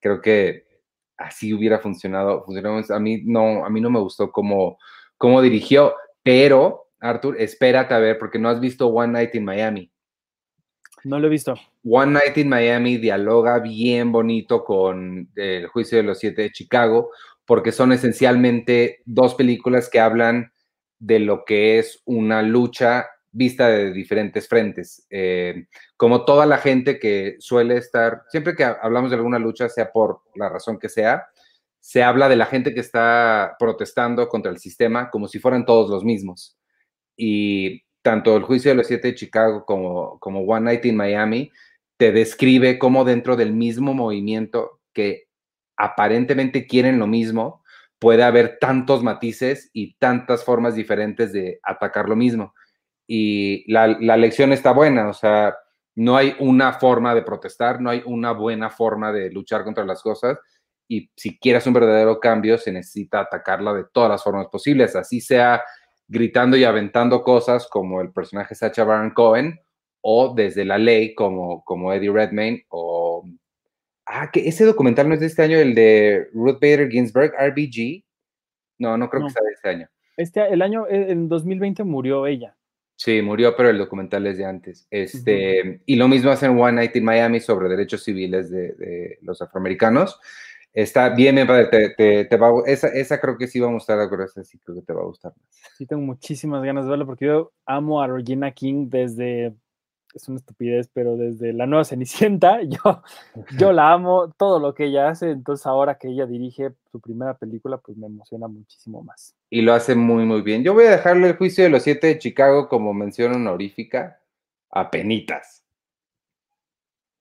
[0.00, 0.64] Creo que
[1.16, 2.44] así hubiera funcionado.
[2.44, 2.82] funcionado.
[2.94, 4.78] A mí no, a mí no me gustó cómo,
[5.16, 9.90] cómo dirigió, pero Arthur, espérate a ver, porque no has visto One Night in Miami.
[11.04, 11.54] No lo he visto.
[11.84, 17.10] One Night in Miami dialoga bien bonito con el juicio de los siete de Chicago,
[17.44, 20.51] porque son esencialmente dos películas que hablan
[21.02, 25.04] de lo que es una lucha vista de diferentes frentes.
[25.10, 29.90] Eh, como toda la gente que suele estar, siempre que hablamos de alguna lucha, sea
[29.90, 31.26] por la razón que sea,
[31.80, 35.90] se habla de la gente que está protestando contra el sistema como si fueran todos
[35.90, 36.56] los mismos.
[37.16, 41.50] Y tanto el juicio de los siete de Chicago como, como One Night in Miami
[41.96, 45.24] te describe cómo dentro del mismo movimiento que
[45.76, 47.61] aparentemente quieren lo mismo,
[48.02, 52.52] puede haber tantos matices y tantas formas diferentes de atacar lo mismo.
[53.06, 55.54] Y la, la, lección está buena, o sea,
[55.94, 60.02] no hay una forma de protestar, no hay una buena forma de luchar contra las
[60.02, 60.36] cosas.
[60.88, 65.20] Y si quieres un verdadero cambio, se necesita atacarla de todas las formas posibles, así
[65.20, 65.62] sea
[66.08, 69.60] gritando y aventando cosas como el personaje Sacha Baron Cohen
[70.00, 73.01] o desde la ley como, como Eddie Redmayne o...
[74.14, 78.04] Ah, que ese documental no es de este año, el de Ruth Bader Ginsburg, RBG.
[78.78, 79.88] No, no creo que sea de este año.
[80.18, 82.56] Este, el año, eh, en 2020 murió ella.
[82.96, 84.86] Sí, murió, pero el documental es de antes.
[84.90, 89.40] Este, Y lo mismo hacen One Night in Miami sobre derechos civiles de, de los
[89.40, 90.20] afroamericanos.
[90.72, 91.94] Está bien, bien padre.
[91.96, 94.82] Te, te, va, esa, esa creo que sí va a gustar, esa sí creo que
[94.82, 95.46] te va a gustar más.
[95.76, 99.54] Sí, tengo muchísimas ganas de verlo porque yo amo a Regina King desde
[100.14, 103.02] es una estupidez, pero desde la nueva Cenicienta, yo,
[103.58, 107.34] yo la amo, todo lo que ella hace, entonces ahora que ella dirige su primera
[107.34, 109.34] película, pues me emociona muchísimo más.
[109.50, 110.62] Y lo hace muy, muy bien.
[110.62, 114.20] Yo voy a dejarle el juicio de los siete de Chicago como mención honorífica
[114.70, 115.62] a penitas.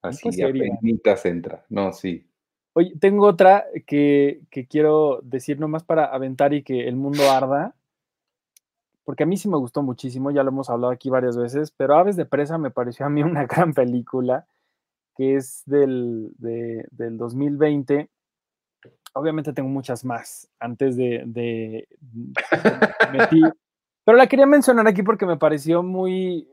[0.02, 1.64] Así, a penitas entra.
[1.70, 2.26] No, sí.
[2.74, 7.76] Oye, tengo otra que, que quiero decir nomás para aventar y que el mundo arda
[9.04, 11.96] porque a mí sí me gustó muchísimo, ya lo hemos hablado aquí varias veces, pero
[11.96, 14.48] Aves de Presa me pareció a mí una gran película,
[15.16, 18.10] que es del, del 2020.
[19.14, 21.88] Obviamente tengo muchas más antes de, de,
[24.06, 26.48] pero la quería mencionar aquí porque me pareció muy,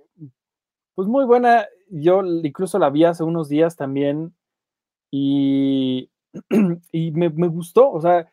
[0.94, 1.66] pues muy buena.
[1.88, 4.34] Yo incluso la vi hace unos días también
[5.10, 6.10] y,
[6.92, 8.28] y me, me gustó, o sea,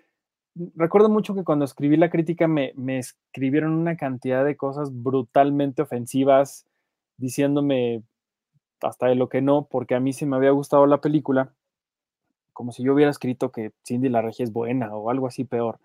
[0.76, 6.66] recuerdo mucho que cuando escribí la crítica me, escribieron una cantidad de cosas brutalmente ofensivas,
[7.18, 8.04] diciéndome
[8.82, 11.54] hasta de lo que no, porque a mí sí me había gustado la película,
[12.54, 15.80] como si yo hubiera escrito que Cindy la Regia es buena o algo así peor.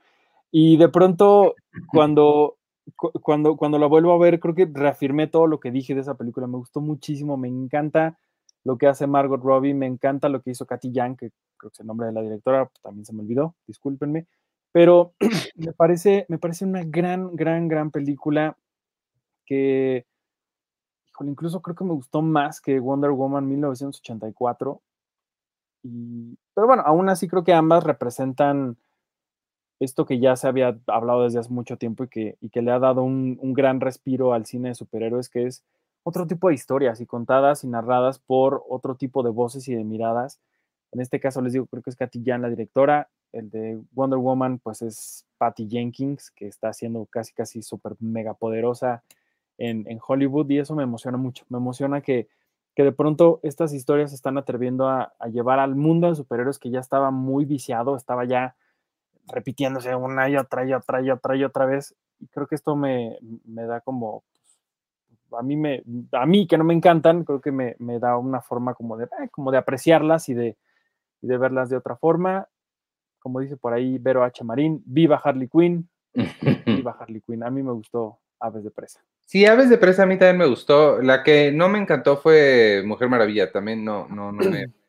[0.53, 1.55] Y de pronto,
[1.93, 2.57] cuando,
[2.97, 6.17] cuando, cuando la vuelvo a ver, creo que reafirmé todo lo que dije de esa
[6.17, 6.47] película.
[6.47, 8.19] Me gustó muchísimo, me encanta
[8.65, 11.75] lo que hace Margot Robbie, me encanta lo que hizo Katy Young, que creo que
[11.75, 14.27] es el nombre de la directora, también se me olvidó, discúlpenme.
[14.73, 15.15] Pero
[15.57, 18.57] me parece, me parece una gran, gran, gran película
[19.47, 20.07] que,
[21.09, 24.81] híjole, incluso creo que me gustó más que Wonder Woman 1984.
[25.83, 28.77] Y, pero bueno, aún así creo que ambas representan
[29.81, 32.71] esto que ya se había hablado desde hace mucho tiempo y que, y que le
[32.71, 35.65] ha dado un, un, gran respiro al cine de superhéroes, que es
[36.03, 39.85] otro tipo de historias y contadas y narradas por otro tipo de voces y de
[39.85, 40.39] miradas.
[40.93, 44.19] En este caso les digo, creo que es Katy Jan la directora, el de Wonder
[44.19, 49.03] Woman, pues es Patty Jenkins, que está siendo casi, casi súper mega poderosa
[49.59, 51.45] en, Hollywood y eso me emociona mucho.
[51.49, 52.29] Me emociona que,
[52.75, 56.81] que de pronto estas historias están atreviendo a, llevar al mundo de superhéroes que ya
[56.81, 58.57] estaba muy viciado, estaba ya
[59.27, 61.95] repitiéndose una y otra y otra y otra y otra vez.
[62.19, 64.25] Y creo que esto me, da como,
[65.29, 68.41] pues, a mí, me, a mí que no me encantan, creo que me, da una
[68.41, 70.57] forma como de, eh, como de apreciarlas y de,
[71.23, 72.49] y de verlas de otra forma
[73.21, 74.43] como dice por ahí Vero H.
[74.43, 75.89] Marín, viva Harley Quinn,
[76.67, 77.45] viva Harley Quinn.
[77.45, 79.01] A mí me gustó Aves de Presa.
[79.27, 81.01] Sí, Aves de Presa a mí también me gustó.
[81.01, 84.67] La que no me encantó fue Mujer Maravilla, también no, no, no me...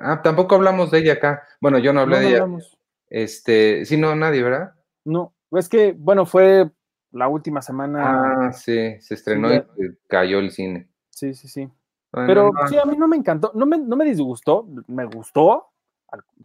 [0.00, 1.42] Ah, tampoco hablamos de ella acá.
[1.60, 2.36] Bueno, yo no hablé de ella.
[2.36, 2.78] Hablamos.
[3.08, 4.72] Este, sí, no, nadie, ¿verdad?
[5.04, 6.70] No, es que, bueno, fue
[7.10, 8.46] la última semana.
[8.46, 9.64] Ah, sí, se estrenó y
[10.06, 10.88] cayó el cine.
[11.08, 11.68] Sí, sí, sí.
[12.12, 15.68] Pero sí, a mí no me encantó, no me, no me disgustó, me gustó,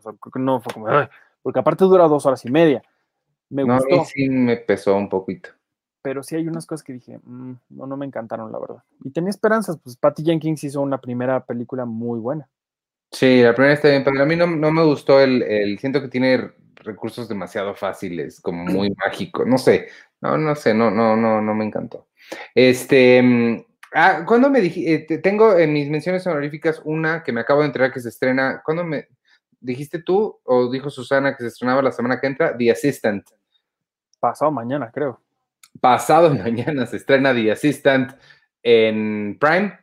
[0.01, 0.87] creo que no fue como,
[1.41, 2.81] porque aparte dura dos horas y media.
[3.49, 4.05] Me no, gustó.
[4.05, 5.49] sí me pesó un poquito.
[6.01, 8.83] Pero sí hay unas cosas que dije, mm, no, no me encantaron, la verdad.
[9.03, 12.49] Y tenía esperanzas, pues Patty Jenkins hizo una primera película muy buena.
[13.11, 16.01] Sí, la primera está bien, pero a mí no, no me gustó el, el, siento
[16.01, 19.87] que tiene recursos demasiado fáciles, como muy mágico, no sé,
[20.21, 22.07] no, no sé, no, no, no, no me encantó.
[22.53, 27.41] Este, mm, ah, cuando me dije, eh, tengo en mis menciones honoríficas una que me
[27.41, 29.07] acabo de enterar que se estrena, cuando me,
[29.65, 33.27] dijiste tú o dijo Susana que se estrenaba la semana que entra, The Assistant.
[34.19, 35.21] Pasado mañana, creo.
[35.81, 38.13] Pasado mañana se estrena The Assistant
[38.63, 39.77] en Prime.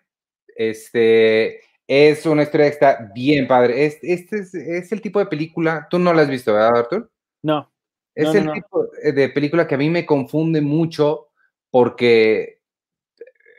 [0.55, 3.85] Este es una historia que está bien padre.
[3.85, 7.11] Este, es, el tipo de película, tú no la has visto, ¿verdad, Artur?
[7.43, 7.71] No.
[8.15, 11.29] Es el tipo de película que a mí me confunde mucho
[11.71, 12.62] porque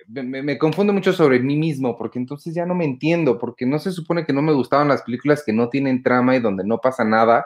[0.08, 3.92] me, confundo mucho sobre mí mismo, porque entonces ya no me entiendo, porque no se
[3.92, 7.04] supone que no me gustaban las películas que no tienen trama y donde no pasa
[7.04, 7.46] nada.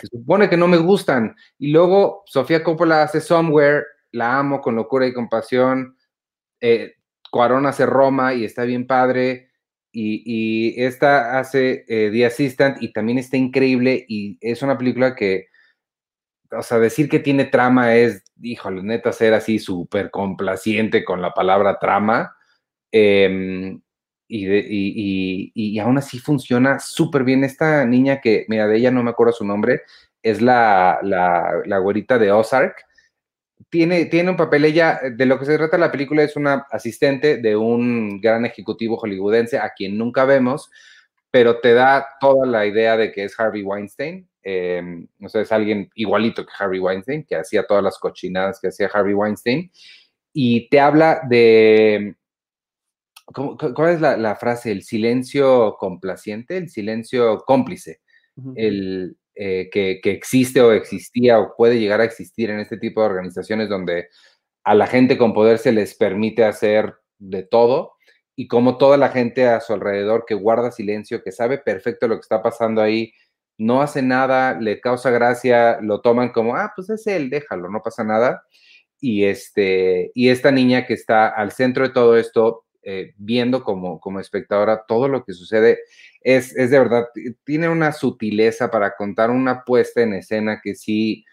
[0.00, 1.34] Se supone que no me gustan.
[1.58, 5.96] Y luego Sofía Coppola hace Somewhere, la amo con locura y compasión.
[6.60, 6.94] Eh,
[7.30, 9.50] Cuarón hace Roma y está bien padre.
[9.94, 14.04] Y, esta hace eh, The Assistant y también está increíble.
[14.08, 15.46] Y es una película que
[16.52, 21.32] o sea, decir que tiene trama es, híjole, neta, ser así súper complaciente con la
[21.32, 22.36] palabra trama.
[22.92, 23.80] Em,
[24.28, 27.44] y, y, y, aún así funciona súper bien.
[27.44, 29.82] Esta niña que, mira, de ella no me acuerdo su nombre,
[30.22, 32.76] es la, la, la güerita de Ozark.
[33.70, 37.38] tiene, tiene un papel, ella, de lo que se trata la película es una asistente
[37.38, 40.70] de un gran ejecutivo hollywoodense a quien nunca vemos,
[41.30, 44.28] pero te da toda la idea de que es Harvey Weinstein.
[44.42, 48.68] Eh, o sea, es alguien igualito que Harvey Weinstein, que hacía todas las cochinadas que
[48.68, 49.70] hacía Harvey Weinstein,
[50.32, 52.16] y te habla de,
[53.74, 54.72] ¿cuál es la, frase?
[54.72, 58.00] El silencio complaciente, el silencio cómplice,
[58.56, 63.06] el, eh, que, existe o existía o puede llegar a existir en este tipo de
[63.06, 64.08] organizaciones donde
[64.62, 67.94] a la gente con poder se les permite hacer de todo
[68.36, 72.16] y como toda la gente a su alrededor que guarda silencio, que sabe perfecto lo
[72.16, 73.12] que está pasando ahí,
[73.58, 77.82] no hace nada, le causa gracia, lo toman como, ah, pues es él, déjalo, no
[77.82, 78.44] pasa nada.
[79.00, 84.00] Y, este, y esta niña que está al centro de todo esto, eh, viendo como,
[84.00, 85.80] como espectadora todo lo que sucede,
[86.20, 87.06] es, de verdad,
[87.44, 91.24] tiene una sutileza para contar una puesta en escena que sí,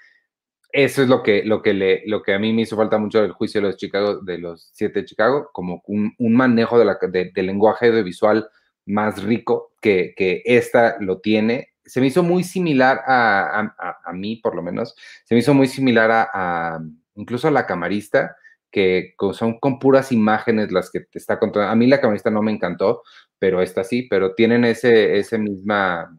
[0.71, 3.21] eso es lo que, lo que, le, lo que a mí me hizo falta mucho
[3.21, 6.97] del juicio de los Chicago, de los siete de Chicago, como un, manejo de la,
[7.01, 8.47] de, del lenguaje audiovisual
[8.85, 11.68] más rico que, que esta lo tiene.
[11.89, 13.73] Se me hizo muy similar a,
[14.05, 16.79] a, mí, por lo menos, se me hizo muy similar a,
[17.15, 18.35] incluso a la camarista,
[18.71, 21.69] que son con puras imágenes las que te está contando.
[21.69, 23.01] A mí la camarista no me encantó,
[23.39, 26.15] pero esta sí, pero tienen ese, ese misma,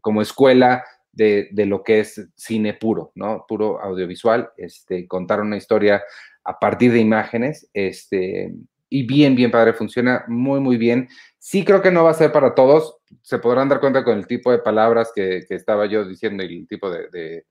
[0.00, 3.44] como escuela de, lo que es cine puro, ¿no?
[3.48, 6.02] Puro audiovisual, este, contar una historia
[6.44, 8.52] a partir de imágenes, este,
[8.88, 11.08] y bien, bien padre, funciona muy, muy bien.
[11.38, 14.26] Sí creo que no va a ser para todos, se podrán dar cuenta con el
[14.26, 17.46] tipo de palabras que, estaba yo diciendo y el tipo de, de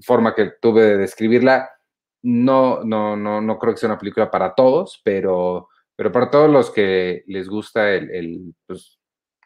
[0.00, 1.70] forma que tuve de describirla
[2.22, 6.50] no, no, no, no creo que sea una película para todos, pero, pero para todos
[6.50, 8.98] los que les gusta el, el, pues,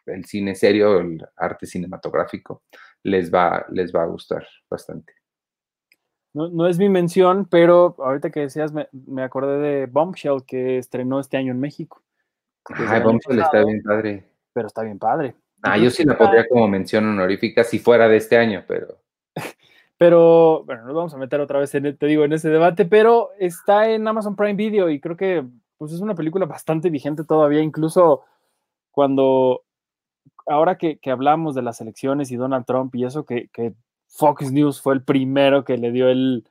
[0.05, 2.63] el cine serio, el arte cinematográfico,
[3.03, 5.13] les va, les va a gustar bastante.
[6.33, 10.79] No, no, es mi mención, pero ahorita que decías, me, me, acordé de Bombshell que
[10.79, 12.01] estrenó este año en México.
[12.65, 14.32] Ay, Bombshell está bien padre.
[14.53, 15.35] Pero está bien padre.
[15.63, 18.99] Ah, yo sí la podría como mención honorífica si fuera de este año, pero.
[19.95, 23.29] Pero, bueno, nos vamos a meter otra vez, en, te digo, en ese debate, pero
[23.39, 25.45] está en Amazon Prime Video y creo que
[25.77, 28.25] pues, es una película bastante vigente todavía, incluso
[28.91, 29.63] cuando,
[30.45, 33.49] ahora que, hablamos de las elecciones y Donald Trump y eso, que,
[34.07, 36.45] Fox News fue el primero que le dio el,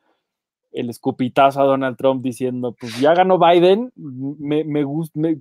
[0.73, 4.85] el escupitazo a Donald Trump diciendo, pues ya ganó Biden, me, me,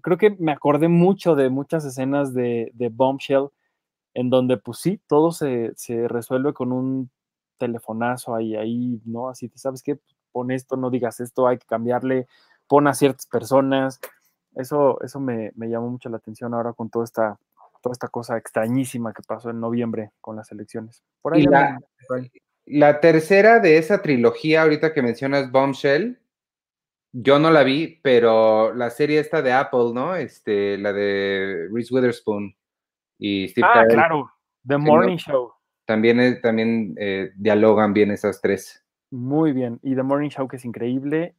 [0.01, 3.49] creo que me acordé mucho de muchas escenas de, de Bombshell,
[4.13, 7.09] en donde pues sí, todo se, se resuelve con un
[7.57, 9.29] telefonazo ahí, ahí, ¿no?
[9.29, 9.99] Así, ¿sabes qué?
[10.31, 12.27] Pon esto, no digas esto, hay que cambiarle,
[12.67, 13.99] pon a ciertas personas.
[14.55, 17.39] Eso, eso me, llamó mucho la atención ahora con toda esta,
[17.81, 21.03] toda esta cosa extrañísima que pasó en noviembre con las elecciones.
[21.21, 21.79] Por ahí la,
[22.65, 26.19] la tercera de esa trilogía, ahorita que mencionas Bombshell,
[27.13, 30.15] yo no la vi, pero la serie esta de Apple, ¿no?
[30.15, 32.55] Este, la de Reese Witherspoon
[33.17, 34.31] y Steve Ah, claro,
[34.65, 35.51] The Morning Show.
[35.85, 38.85] También, también eh, dialogan bien esas tres.
[39.11, 39.79] Muy bien.
[39.83, 41.35] Y The Morning Show, que es increíble.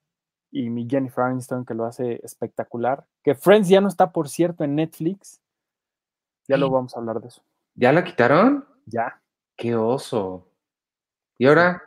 [0.51, 3.07] Y mi Jennifer Aniston, que lo hace espectacular.
[3.23, 5.41] Que Friends ya no está, por cierto, en Netflix.
[6.47, 7.43] Ya lo vamos a hablar de eso.
[7.75, 8.67] ¿Ya la quitaron?
[8.85, 9.23] Ya.
[9.57, 10.52] Qué oso.
[11.39, 11.83] ¿Y ahora?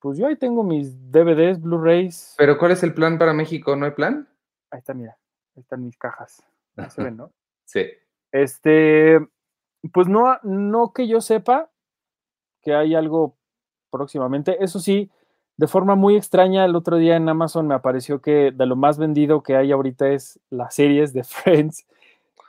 [0.00, 2.34] Pues yo ahí tengo mis DVDs, Blu-rays.
[2.36, 3.76] ¿Pero cuál es el plan para México?
[3.76, 4.28] ¿No hay plan?
[4.70, 5.16] Ahí está, mira.
[5.54, 6.42] Ahí están mis cajas.
[6.76, 7.32] Ahí se ven, ¿no?
[7.64, 7.86] sí.
[8.32, 9.18] Este,
[9.92, 11.70] pues no, no que yo sepa
[12.62, 13.36] que hay algo
[13.90, 14.62] próximamente.
[14.64, 15.10] Eso sí,
[15.56, 18.98] de forma muy extraña, el otro día en Amazon me apareció que de lo más
[18.98, 21.86] vendido que hay ahorita es las series de Friends,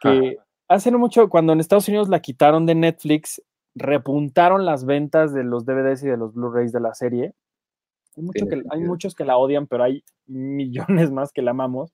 [0.01, 0.37] que
[0.67, 3.41] hace no mucho, cuando en Estados Unidos la quitaron de Netflix,
[3.75, 7.33] repuntaron las ventas de los DVDs y de los Blu-rays de la serie.
[8.15, 11.93] Hay, que, hay muchos que la odian, pero hay millones más que la amamos.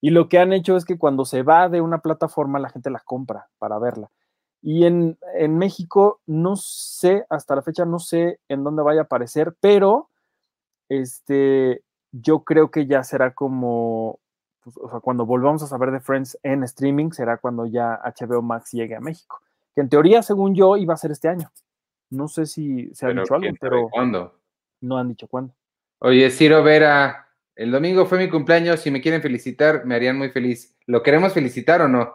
[0.00, 2.90] Y lo que han hecho es que cuando se va de una plataforma, la gente
[2.90, 4.10] la compra para verla.
[4.60, 5.16] Y en,
[5.50, 10.10] México no sé, hasta la fecha no sé en dónde vaya a aparecer, pero
[10.88, 14.18] este, yo creo que ya será como,
[14.62, 18.42] pues, o sea, cuando volvamos a saber de Friends en streaming, será cuando ya HBO
[18.42, 19.40] Max llegue a México.
[19.78, 21.52] Que en teoría, según yo, iba a ser este año.
[22.10, 24.36] No sé si se ha dicho algo, pero ¿cuándo?
[24.80, 25.54] no han dicho cuándo.
[26.00, 28.80] Oye, Ciro Vera, el domingo fue mi cumpleaños.
[28.80, 30.76] Si me quieren felicitar, me harían muy feliz.
[30.86, 32.12] ¿Lo queremos felicitar o no?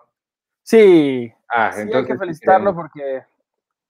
[0.62, 1.96] Sí, Ah, entonces.
[1.96, 3.24] Hay que felicitarlo porque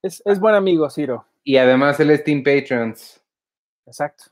[0.02, 1.26] es, buen amigo, Ciro.
[1.42, 3.20] Y además él es Team Patrons.
[3.86, 4.26] Exacto.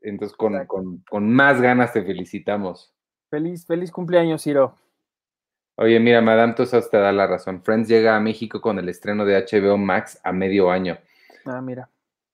[0.00, 2.92] Entonces, con, más ganas te felicitamos.
[3.30, 4.74] Feliz, feliz cumpleaños, Ciro.
[5.76, 7.62] Oye, mira, Madame Tussauds te da la razón.
[7.62, 10.98] Friends llega a México con el estreno de HBO Max a medio año.
[11.44, 11.90] Ah, mira.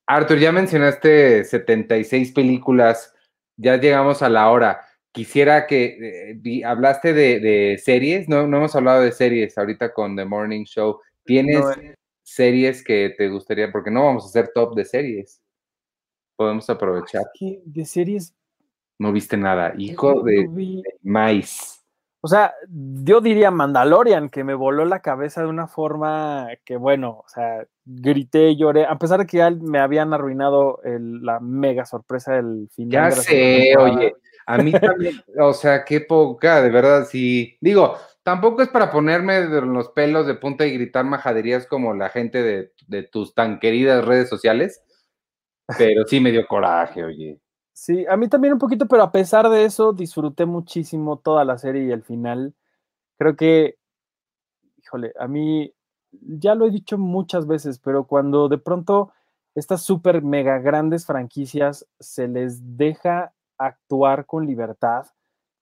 [0.07, 3.15] Arthur, ya mencionaste 76 películas,
[3.57, 4.81] ya llegamos a la hora.
[5.13, 10.25] Quisiera que eh, hablaste de, series, no, no hemos hablado de series ahorita con The
[10.25, 11.01] Morning Show.
[11.25, 11.95] ¿Tienes eh.
[12.23, 13.73] series que te gustaría?
[13.73, 15.41] Porque no vamos a hacer top de series.
[16.37, 17.23] Podemos aprovechar.
[17.41, 18.35] de series.
[18.99, 21.80] No viste nada, hijo de, de maíz.
[22.23, 27.23] O sea, yo diría Mandalorian, que me voló la cabeza de una forma que, bueno,
[27.25, 32.35] o sea, grité, lloré, a pesar de que ya me habían arruinado la mega sorpresa
[32.35, 33.11] del final.
[33.11, 34.15] Ya sé, oye,
[34.45, 37.57] a mí también, o sea, qué poca, de verdad, sí.
[37.59, 42.43] Digo, tampoco es para ponerme los pelos de punta y gritar majaderías como la gente
[42.43, 44.83] de, de tus tan queridas redes sociales,
[45.79, 47.41] pero sí me dio coraje, oye.
[47.81, 51.57] Sí, a mí también un poquito, pero a pesar de eso, disfruté muchísimo toda la
[51.57, 52.53] serie y el final.
[53.17, 53.79] Creo que,
[54.77, 55.73] híjole, a mí,
[56.13, 59.13] ya lo he dicho muchas veces, pero cuando de pronto
[59.55, 65.07] estas súper mega grandes franquicias se les deja actuar con libertad,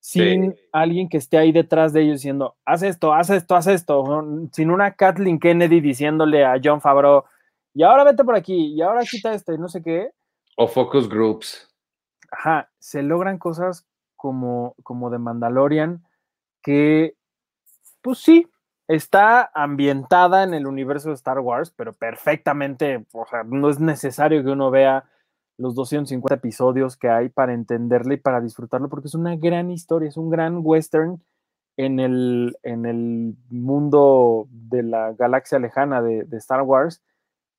[0.00, 4.24] sin alguien que esté ahí detrás de ellos diciendo, haz esto, haz esto, haz esto,
[4.50, 7.22] sin una Kathleen Kennedy diciéndole a John Favreau,
[7.74, 10.10] y ahora vete por aquí, y ahora quita este, no sé qué.
[10.56, 11.67] O focus groups
[12.30, 16.04] ajá, se logran cosas como, como de Mandalorian
[16.62, 17.16] que,
[18.02, 18.48] pues sí,
[18.88, 24.42] está ambientada en el universo de Star Wars, pero perfectamente, o sea, no es necesario
[24.42, 25.04] que uno vea
[25.58, 30.08] los 250 episodios que hay para entenderle y para disfrutarlo, porque es una gran historia,
[30.08, 31.22] es un gran western
[31.76, 37.02] en el, en el mundo de la galaxia lejana de, de Star Wars,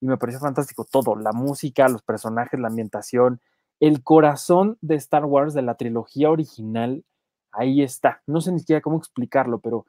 [0.01, 3.41] y me pareció fantástico todo, la música, los personajes, la ambientación,
[3.79, 7.03] el corazón de Star Wars, de la trilogía original,
[7.51, 8.21] ahí está.
[8.27, 9.85] No sé ni siquiera cómo explicarlo, pero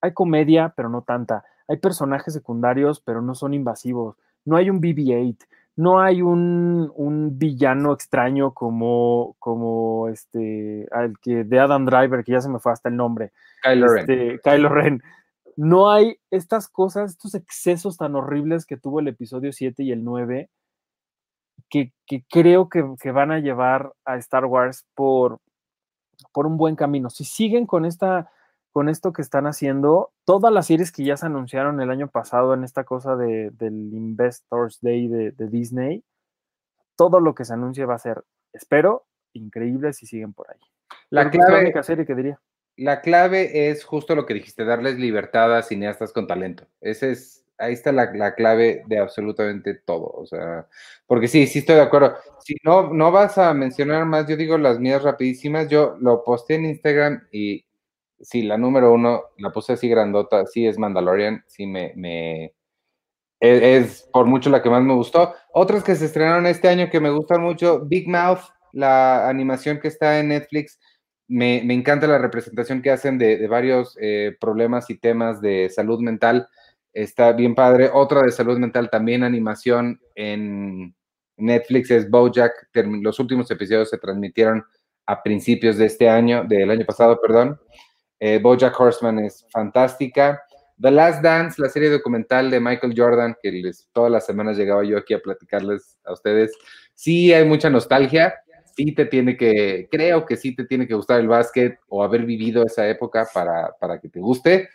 [0.00, 1.44] hay comedia, pero no tanta.
[1.68, 4.16] Hay personajes secundarios, pero no son invasivos.
[4.44, 5.46] No hay un BB-8.
[5.76, 6.90] No hay un,
[7.38, 12.72] villano extraño como, como este, el que de Adam Driver, que ya se me fue
[12.72, 13.32] hasta el nombre.
[13.62, 14.00] Kylo Ren.
[14.00, 15.02] Este, Kylo Ren.
[15.56, 20.04] No hay estas cosas, estos excesos tan horribles que tuvo el episodio 7 y el
[20.04, 20.50] 9
[21.70, 21.92] que,
[22.28, 25.38] creo que, van a llevar a Star Wars por,
[26.32, 27.08] por un buen camino.
[27.08, 28.30] Si siguen con esta
[28.72, 32.54] con esto que están haciendo, todas las series que ya se anunciaron el año pasado
[32.54, 36.04] en esta cosa de, del Investors Day de, Disney,
[36.96, 40.60] todo lo que se anuncie va a ser, espero, increíble si siguen por ahí.
[41.08, 42.40] La, clave, la única serie que diría.
[42.76, 46.66] La clave es justo lo que dijiste, darles libertad a cineastas con talento.
[46.80, 50.10] Ese es ahí está la, clave de absolutamente todo.
[50.14, 50.66] O sea,
[51.06, 52.16] porque sí, sí estoy de acuerdo.
[52.40, 55.68] Si no, no vas a mencionar más, yo digo las mías rapidísimas.
[55.68, 57.64] Yo lo posté en Instagram y
[58.20, 62.54] sí, la número uno, la puse así grandota, sí es Mandalorian, sí me, me
[63.40, 65.34] e, es, por mucho la que más me gustó.
[65.52, 68.40] Otras que se estrenaron este año que me gustan mucho, Big Mouth,
[68.72, 70.78] la animación que está en Netflix.
[71.28, 76.48] Me, encanta la representación que hacen de, varios eh, problemas y temas de salud mental
[76.92, 77.90] Está bien padre.
[77.92, 80.94] Otra de salud mental, también animación en
[81.36, 82.68] Netflix es Bojack.
[82.74, 84.64] Los últimos episodios se transmitieron
[85.06, 87.58] a principios de este año, del año pasado, perdón.
[88.18, 90.42] Eh, Bojack Horseman es fantástica.
[90.80, 94.82] The Last Dance, la serie documental de Michael Jordan, que les, todas las semanas llegaba
[94.82, 96.52] yo aquí a platicarles a ustedes.
[96.94, 98.34] Sí, hay mucha nostalgia.
[98.76, 102.24] Sí te tiene que, creo que sí te tiene que gustar el básquet o haber
[102.24, 104.68] vivido esa época para, para que te guste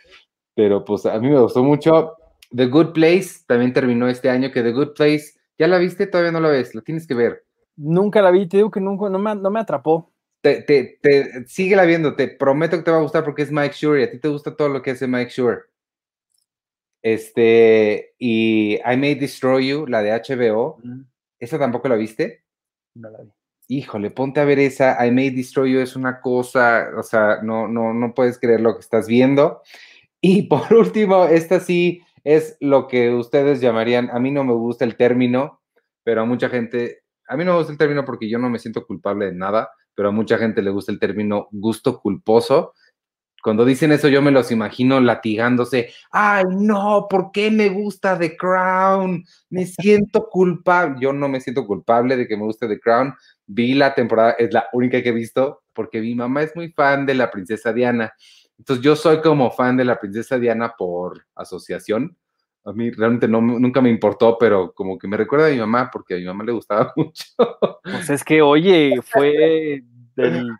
[0.56, 2.16] pero pues a mí me gustó mucho.
[2.50, 6.06] The Good Place también terminó este año, que The Good Place, ¿ya la viste?
[6.06, 7.44] Todavía no la ves, la tienes que ver.
[7.76, 10.10] Nunca la vi, te digo que nunca, no me, no me atrapó.
[10.40, 13.74] Te, te, te, síguela viendo, te prometo que te va a gustar porque es Mike
[13.76, 15.64] Shure y a ti te gusta todo lo que hace Mike Shure.
[17.02, 20.78] Este, y I May Destroy You, la de HBO,
[21.38, 22.44] ¿esa tampoco la viste?
[22.94, 23.30] No la vi.
[23.68, 27.68] Híjole, ponte a ver esa, I May Destroy You es una cosa, o sea, no,
[27.68, 29.60] no, no puedes creer lo que estás viendo.
[30.20, 34.84] Y por último, esta sí es lo que ustedes llamarían, a mí no me gusta
[34.84, 35.60] el término,
[36.02, 38.58] pero a mucha gente, a mí no me gusta el término porque yo no me
[38.58, 42.74] siento culpable de nada, pero a mucha gente le gusta el término gusto culposo.
[43.42, 48.36] Cuando dicen eso yo me los imagino latigándose, ay no, ¿por qué me gusta The
[48.36, 49.24] Crown?
[49.50, 50.96] Me siento culpable.
[51.00, 53.14] Yo no me siento culpable de que me guste The Crown.
[53.46, 57.06] Vi la temporada, es la única que he visto porque mi mamá es muy fan
[57.06, 58.12] de la princesa Diana
[58.58, 62.16] entonces yo soy como fan de la princesa Diana por asociación.
[62.64, 65.88] A mí realmente no, nunca me importó, pero como que me recuerda a mi mamá
[65.92, 67.24] porque a mi mamá le gustaba mucho.
[67.84, 69.84] Pues es que, oye, fue
[70.16, 70.50] el,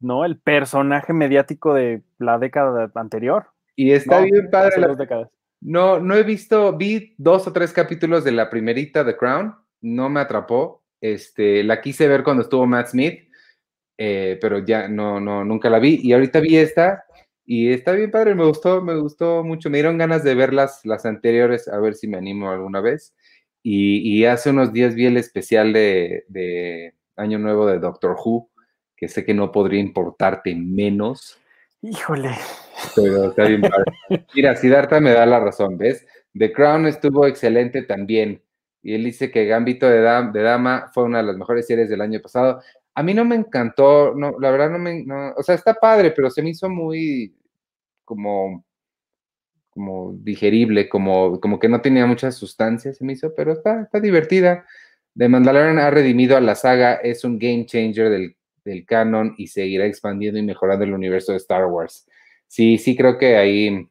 [0.00, 0.24] ¿no?
[0.24, 3.48] el personaje mediático de la década anterior.
[3.76, 4.80] Y está bien padre.
[4.80, 5.30] La,
[5.60, 10.08] No, no he visto, vi dos o tres capítulos de la primerita The Crown no
[10.08, 10.84] me atrapó.
[11.00, 13.27] Este, la quise ver cuando estuvo Matt Smith,
[13.98, 16.00] eh, pero ya no, no, nunca la vi.
[16.02, 17.04] Y ahorita vi esta
[17.44, 19.70] y está bien padre, me gustó, me gustó mucho.
[19.70, 23.14] Me dieron ganas de ver las, las anteriores, a ver si me animo alguna vez.
[23.62, 28.50] Y, hace unos días vi el especial de, de Año Nuevo de Doctor Who,
[28.96, 31.38] que sé que no podría importarte menos.
[31.82, 32.30] Híjole.
[32.94, 33.92] Pero está bien padre.
[34.34, 36.06] Mira, Siddhartha me da la razón, ¿ves?
[36.34, 38.42] The Crown estuvo excelente también.
[38.82, 42.00] Y él dice que Gambito de, de Dama fue una de las mejores series del
[42.00, 42.62] año pasado.
[42.98, 45.06] A mí no me encantó, no, la verdad no me,
[45.36, 47.32] o sea, está padre, pero se me hizo muy
[48.04, 48.64] como,
[49.70, 54.00] como digerible, como, como que no tenía mucha sustancia, se me hizo, pero está, está
[54.00, 54.66] divertida.
[55.16, 59.46] The Mandalorian ha redimido a la saga, es un game changer del, del canon y
[59.46, 62.04] seguirá expandiendo y mejorando el universo de Star Wars.
[62.48, 63.88] Sí, sí creo que ahí,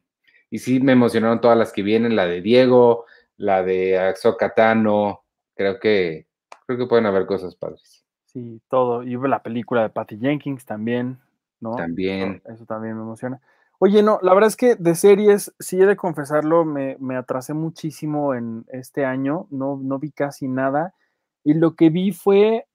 [0.50, 3.06] y sí me emocionaron todas las que vienen, la de Diego,
[3.38, 5.24] la de Ahsoka Tano,
[5.54, 6.26] creo que,
[6.66, 7.97] creo que pueden haber cosas padres.
[8.38, 11.18] Sí, todo, y la película de Patty Jenkins también,
[11.60, 11.74] ¿no?
[11.74, 12.40] También.
[12.44, 13.40] Eso, también me emociona.
[13.80, 17.52] Oye, no, la verdad es que de series, sí he de confesarlo, me, me atrasé
[17.52, 20.94] muchísimo en este año, no, no vi casi nada.
[21.42, 22.66] Y lo que vi fue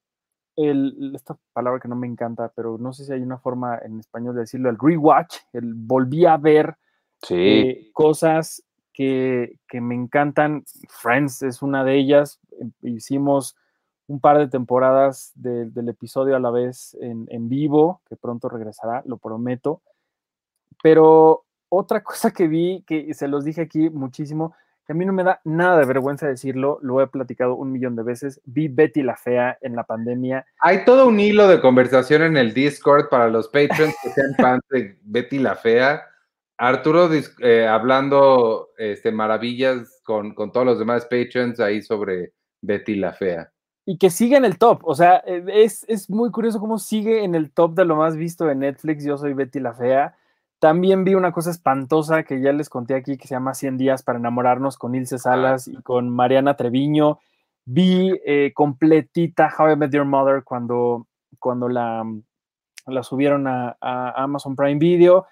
[0.58, 4.00] el, esta palabra que no me encanta, pero no sé si hay una forma en
[4.00, 6.76] español de decirlo, el rewatch, el volví a ver
[7.30, 10.66] eh, cosas que, me encantan.
[10.90, 12.40] Friends es una de ellas.
[12.82, 13.56] Hicimos
[14.08, 19.02] un par de temporadas del episodio a la vez en, en, vivo, que pronto regresará,
[19.06, 19.82] lo prometo.
[20.82, 24.56] Pero otra cosa que vi, que se los dije aquí muchísimo,
[24.86, 27.96] que a mí no me da nada de vergüenza decirlo, lo he platicado un millón
[27.96, 30.46] de veces, vi Betty la Fea en la pandemia.
[30.60, 34.62] Hay todo un hilo de conversación en el Discord para los patrons que sean fans
[34.70, 36.04] de Betty la Fea.
[36.58, 37.10] Arturo
[37.40, 43.53] eh, hablando este, maravillas con, todos los demás patrons ahí sobre Betty la Fea.
[43.86, 47.24] Y que sigue en el top, o sea, eh, es, es muy curioso cómo sigue
[47.24, 50.16] en el top de lo más visto de Netflix, Yo soy Betty la Fea
[50.64, 54.02] también vi una cosa espantosa que ya les conté aquí que se llama 100 días
[54.02, 57.20] para enamorarnos con Ilse Salas y con Mariana Treviño.
[57.66, 61.06] Vi eh, completita How I Met Your Mother cuando,
[61.38, 62.06] cuando la,
[62.86, 65.26] la subieron a, Amazon Prime Video.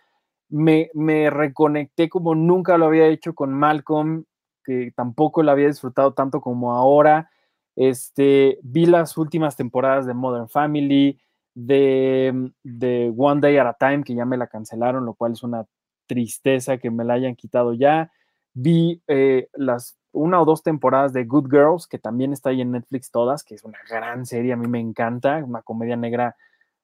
[0.50, 4.26] Me, me, reconecté como nunca lo había hecho con Malcolm,
[4.66, 7.32] que tampoco la había disfrutado tanto como ahora.
[7.76, 11.20] Este, vi las últimas temporadas de Modern Family,
[11.54, 15.44] de, de One Day at a Time, que ya me la cancelaron, lo cual es
[15.44, 15.66] una
[16.08, 18.12] tristeza que me la hayan quitado ya.
[18.54, 22.72] Vi eh, las una o dos temporadas de Good Girls, que también está ahí en
[22.72, 26.36] Netflix todas, que es una gran serie, a mí me encanta, una comedia negra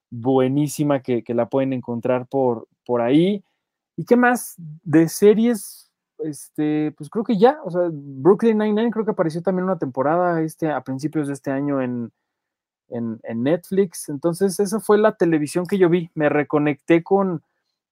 [0.10, 3.44] buenísima que, que la pueden encontrar por, por ahí.
[3.98, 5.87] ¿Y qué más de series?
[6.20, 10.42] Este, pues creo que ya, o sea, Brooklyn Nine-Nine creo que apareció también una temporada
[10.42, 12.12] este, a principios de este año en,
[12.90, 14.10] en, Netflix.
[14.10, 16.10] Entonces, esa fue la televisión que yo vi.
[16.16, 17.44] Me reconecté con,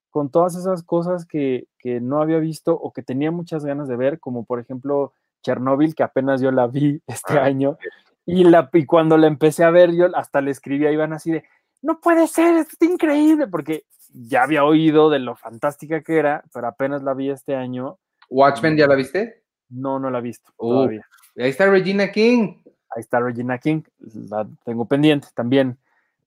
[0.10, 1.68] con todas esas cosas que,
[2.02, 6.02] no había visto o que tenía muchas ganas de ver, como por ejemplo Chernobyl, que
[6.02, 7.78] apenas yo la vi este ah, año.
[8.26, 11.32] Y, la, y cuando la empecé a ver, yo hasta le escribí a Iván así
[11.32, 11.44] de,
[11.84, 16.44] no puede ser, esto es increíble, porque ya había oído de lo fantástica que era,
[16.52, 18.00] pero apenas la vi este año.
[18.30, 19.44] ¿Watchmen ya la viste?
[19.70, 21.08] No, no la he visto uh, todavía.
[21.38, 22.56] Ahí está Regina King
[22.96, 23.82] ahí está Regina King,
[24.30, 25.78] la tengo pendiente también,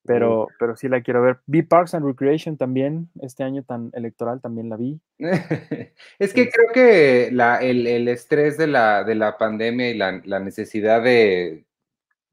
[0.05, 1.39] pero, pero sí la quiero ver.
[1.47, 5.01] Vi Parks and Recreation también, este año tan electoral también la vi.
[6.19, 11.65] es que creo que el, estrés de la, de la pandemia y la, necesidad de,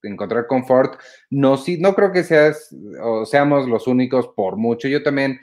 [0.04, 1.00] encontrar confort,
[1.32, 4.88] no, sí, no creo que seas o seamos los únicos por mucho.
[4.88, 5.40] Yo también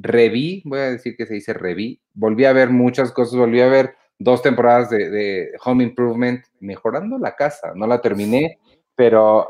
[0.00, 3.68] reví, voy a decir que se dice reví, volví a ver muchas cosas, volví a
[3.68, 7.72] ver dos temporadas de, Home Improvement mejorando la casa.
[7.74, 8.58] No la terminé,
[8.94, 9.48] pero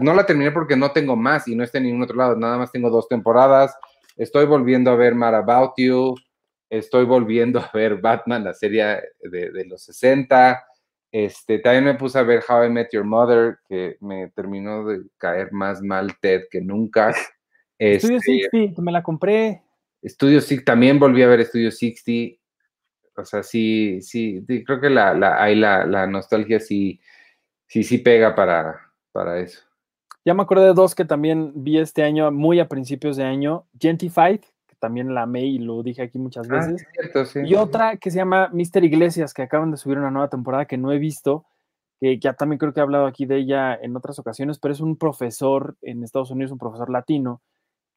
[0.00, 2.36] no la terminé porque no tengo más y no está en ningún otro lado.
[2.36, 3.76] Nada más tengo dos temporadas.
[4.16, 6.14] Estoy volviendo a ver Mad About You.
[6.68, 10.64] Estoy volviendo a ver Batman, la serie de, los 60.
[11.12, 15.02] Este, también me puse a ver How I Met Your Mother, que me terminó de
[15.16, 17.12] caer más mal Ted que nunca.
[17.78, 19.62] Studio 60, este, me la compré.
[20.04, 22.38] Studio 60, también volví a ver Studio 60
[23.18, 27.00] o sea, sí, sí, creo que la, la, ahí la, la, nostalgia sí,
[27.66, 29.60] sí, sí pega para, para eso.
[30.24, 33.66] Ya me acordé de dos que también vi este año, muy a principios de año.
[33.80, 37.48] Gentified, que también la amé y lo dije aquí muchas ah, veces.
[37.48, 40.76] Y otra que se llama Mister Iglesias, que acaban de subir una nueva temporada que
[40.76, 41.46] no he visto,
[42.00, 44.80] que ya también creo que he hablado aquí de ella en otras ocasiones, pero es
[44.80, 47.40] un profesor en Estados Unidos, un profesor latino,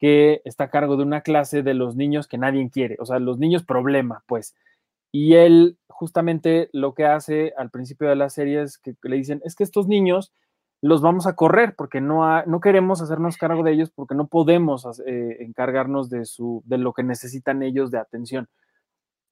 [0.00, 3.18] que está a cargo de una clase de los niños que nadie quiere, o sea,
[3.18, 4.56] los niños problema, pues
[5.12, 9.42] Y él justamente lo que hace al principio de la serie es que le dicen,
[9.44, 10.32] es que estos niños
[10.82, 14.86] los vamos a correr porque no, no queremos hacernos cargo de ellos porque no podemos
[15.06, 18.48] eh, encargarnos de, su, de lo que necesitan ellos de atención.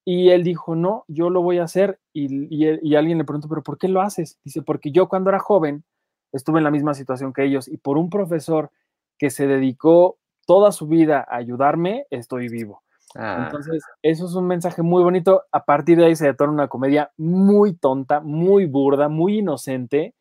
[0.05, 2.01] Y él dijo, no, yo lo voy a hacer.
[2.13, 4.39] Y, y, alguien le preguntó, pero ¿por qué lo haces?
[4.45, 5.85] Dice, porque yo cuando era joven
[6.33, 8.71] estuve en la misma situación que ellos y por un profesor
[9.19, 10.19] que se dedicó
[10.49, 12.83] toda su vida a ayudarme, estoy vivo.
[13.15, 13.45] Ah.
[13.45, 15.43] Entonces, eso es un mensaje muy bonito.
[15.53, 20.15] A partir de ahí se detona una comedia muy tonta, muy burda, muy inocente,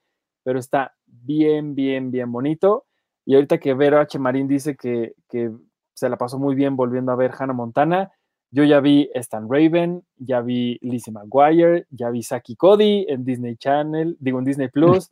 [0.44, 2.86] pero está bien, bien, bien bonito.
[3.24, 4.20] Y ahorita que Vero H.
[4.20, 5.50] Marín dice que, que
[5.94, 8.12] se la pasó muy bien volviendo a ver Hannah Montana,
[8.52, 13.56] yo ya vi Stan Raven, ya vi Lizzie McGuire, ya vi Saki Cody en Disney
[13.56, 15.10] Channel, digo en Disney Plus.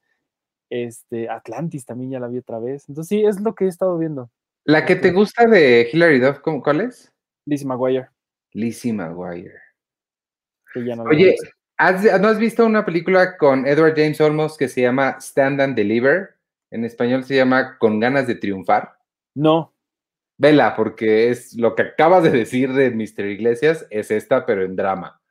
[0.70, 2.90] Este, Atlantis también ya la vi otra vez.
[2.90, 4.30] Entonces sí, es lo que he estado viendo.
[4.66, 7.14] ¿La que te gusta de Hilary Duff, cuál es?
[7.46, 8.10] Lizzie McGuire.
[8.52, 9.62] Lizzie McGuire.
[11.08, 11.36] Oye,
[12.20, 16.36] ¿no has visto una película con Edward James Olmos que se llama Stand and Deliver?
[16.72, 18.98] En español se llama Con ganas de triunfar.
[19.36, 19.72] No.
[20.38, 23.26] Vela, porque es lo que acabas de decir de Mr.
[23.26, 25.22] Iglesias, es esta, pero en drama.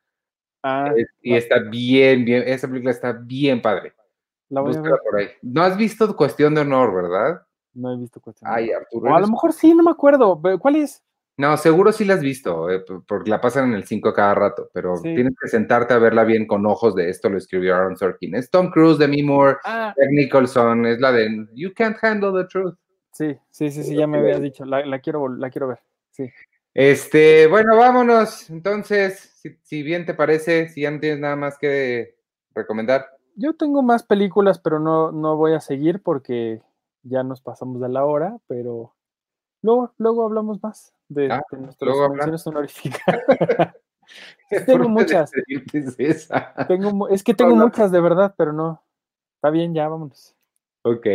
[0.62, 3.92] Ah, y está bien, bien, esa película está bien padre.
[4.48, 4.92] La voy a ver.
[5.04, 5.28] por ahí.
[5.42, 7.42] No has visto Cuestión de Honor, ¿verdad?
[7.74, 8.36] No he visto Honor.
[8.42, 9.10] Ay, Arturo.
[9.10, 10.40] O a lo mejor sí, no me acuerdo.
[10.60, 11.02] ¿Cuál es?
[11.36, 14.70] No, seguro sí la has visto, eh, porque la pasan en el 5 cada rato,
[14.72, 18.36] pero tienes que sentarte a verla bien con ojos de esto, lo escribió Aaron Sorkin.
[18.36, 19.92] Es Tom Cruise, Demi Moore, ah.
[20.10, 22.76] Nicholson, es la de You Can't Handle the Truth.
[23.10, 25.80] Sí, sí, sí, sí, ya me habías dicho, la, quiero, la quiero ver,
[26.10, 26.30] sí.
[26.72, 28.50] Este, bueno, vámonos.
[28.50, 32.16] Entonces, si, bien te parece, si ya no tienes nada más que
[32.54, 33.06] recomendar.
[33.36, 36.60] Yo tengo más películas, pero no, no voy a seguir porque
[37.04, 38.94] ya nos pasamos de la hora, pero
[39.62, 43.02] luego, luego hablamos más de, ah, nuestras menciones honoríficas.
[44.66, 45.30] tengo muchas.
[47.10, 48.82] es que tengo muchas de verdad, pero no.
[49.36, 50.34] Está bien, ya vámonos.
[50.86, 51.06] Ok.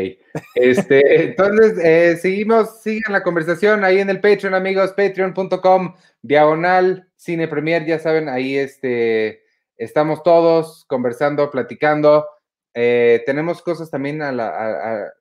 [0.55, 7.47] Este, entonces, eh, seguimos, sigan la conversación ahí en el Patreon, amigos, patreon.com, diagonal, cine
[7.47, 9.43] premier, ya saben, ahí este,
[9.77, 12.27] estamos todos conversando, platicando.
[12.73, 15.13] Eh, tenemos cosas también a la, a,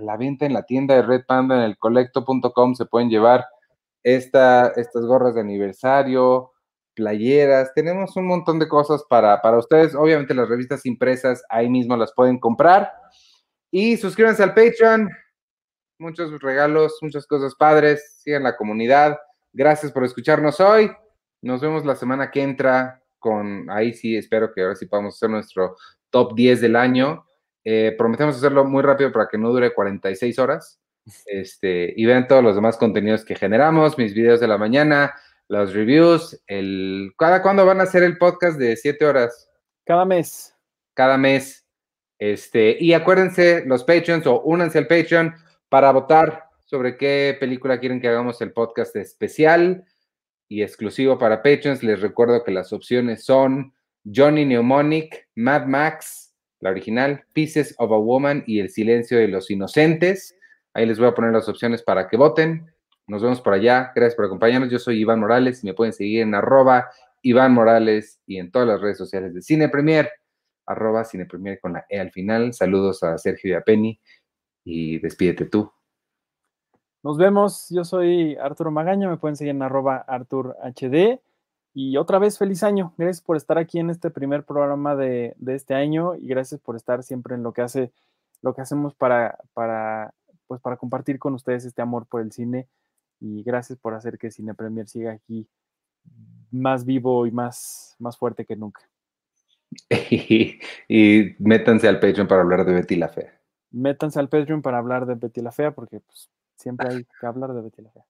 [0.00, 3.46] la, venta en la tienda de Red Panda, en el colecto.com, se pueden llevar
[4.02, 6.52] esta, estas gorras de aniversario,
[6.94, 9.94] playeras, tenemos un montón de cosas para, para ustedes.
[9.94, 12.92] Obviamente las revistas impresas ahí mismo las pueden comprar.
[13.70, 15.08] Y suscríbanse al Patreon.
[15.98, 18.20] Muchos regalos, muchas cosas padres.
[18.22, 19.18] Sigan la comunidad.
[19.52, 20.90] Gracias por escucharnos hoy.
[21.42, 25.30] Nos vemos la semana que entra con, ahí sí, espero que ahora sí podamos hacer
[25.30, 25.76] nuestro
[26.10, 27.24] top 10 del año.
[27.64, 30.80] Eh, prometemos hacerlo muy rápido para que no dure 46 horas.
[31.26, 35.14] Este, y vean todos los demás contenidos que generamos, mis videos de la mañana,
[35.48, 37.12] los reviews, el...
[37.18, 39.50] ¿Cada cuándo van a hacer el podcast de 7 horas?
[39.84, 40.54] Cada mes.
[40.94, 41.66] Cada mes.
[42.18, 45.34] Este, y acuérdense, los Patreons o únanse al Patreon
[45.68, 49.84] para votar sobre qué película quieren que hagamos el podcast especial
[50.48, 51.82] y exclusivo para Patreons.
[51.82, 53.72] Les recuerdo que las opciones son
[54.04, 56.19] Johnny Mnemonic, Mad Max,
[56.60, 60.36] la original, Pieces of a Woman y El Silencio de los Inocentes.
[60.74, 62.72] Ahí les voy a poner las opciones para que voten.
[63.06, 63.92] Nos vemos por allá.
[63.94, 64.70] Gracias por acompañarnos.
[64.70, 66.90] Yo soy Iván Morales y me pueden seguir en arroba
[67.22, 70.10] Iván Morales y en todas las redes sociales de Cine Premier
[70.70, 72.52] arroba Premier con la E al final.
[72.52, 74.00] Saludos a Sergio y a Penny
[74.64, 75.70] y despídete tú.
[77.02, 81.20] Nos vemos, yo soy Arturo Magaña, me pueden seguir en arroba Artur HD.
[81.72, 82.94] Y otra vez, feliz año.
[82.98, 87.02] Gracias por estar aquí en este primer programa de, este año y gracias por estar
[87.02, 87.92] siempre en lo que hace,
[88.42, 90.14] lo que hacemos para, para,
[90.46, 92.68] pues para compartir con ustedes este amor por el cine.
[93.20, 95.46] Y gracias por hacer que Cine Premier siga aquí
[96.50, 98.80] más vivo y más, más fuerte que nunca.
[100.10, 103.40] y, métanse al Patreon para hablar de Betty la Fea.
[103.70, 107.52] Métanse al Patreon para hablar de Betty la Fea, porque pues, siempre hay que hablar
[107.52, 108.04] de Betty la Fea.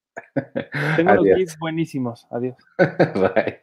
[0.96, 2.26] Tengo los buenísimos.
[2.30, 2.56] Adiós.
[2.78, 3.60] Bye.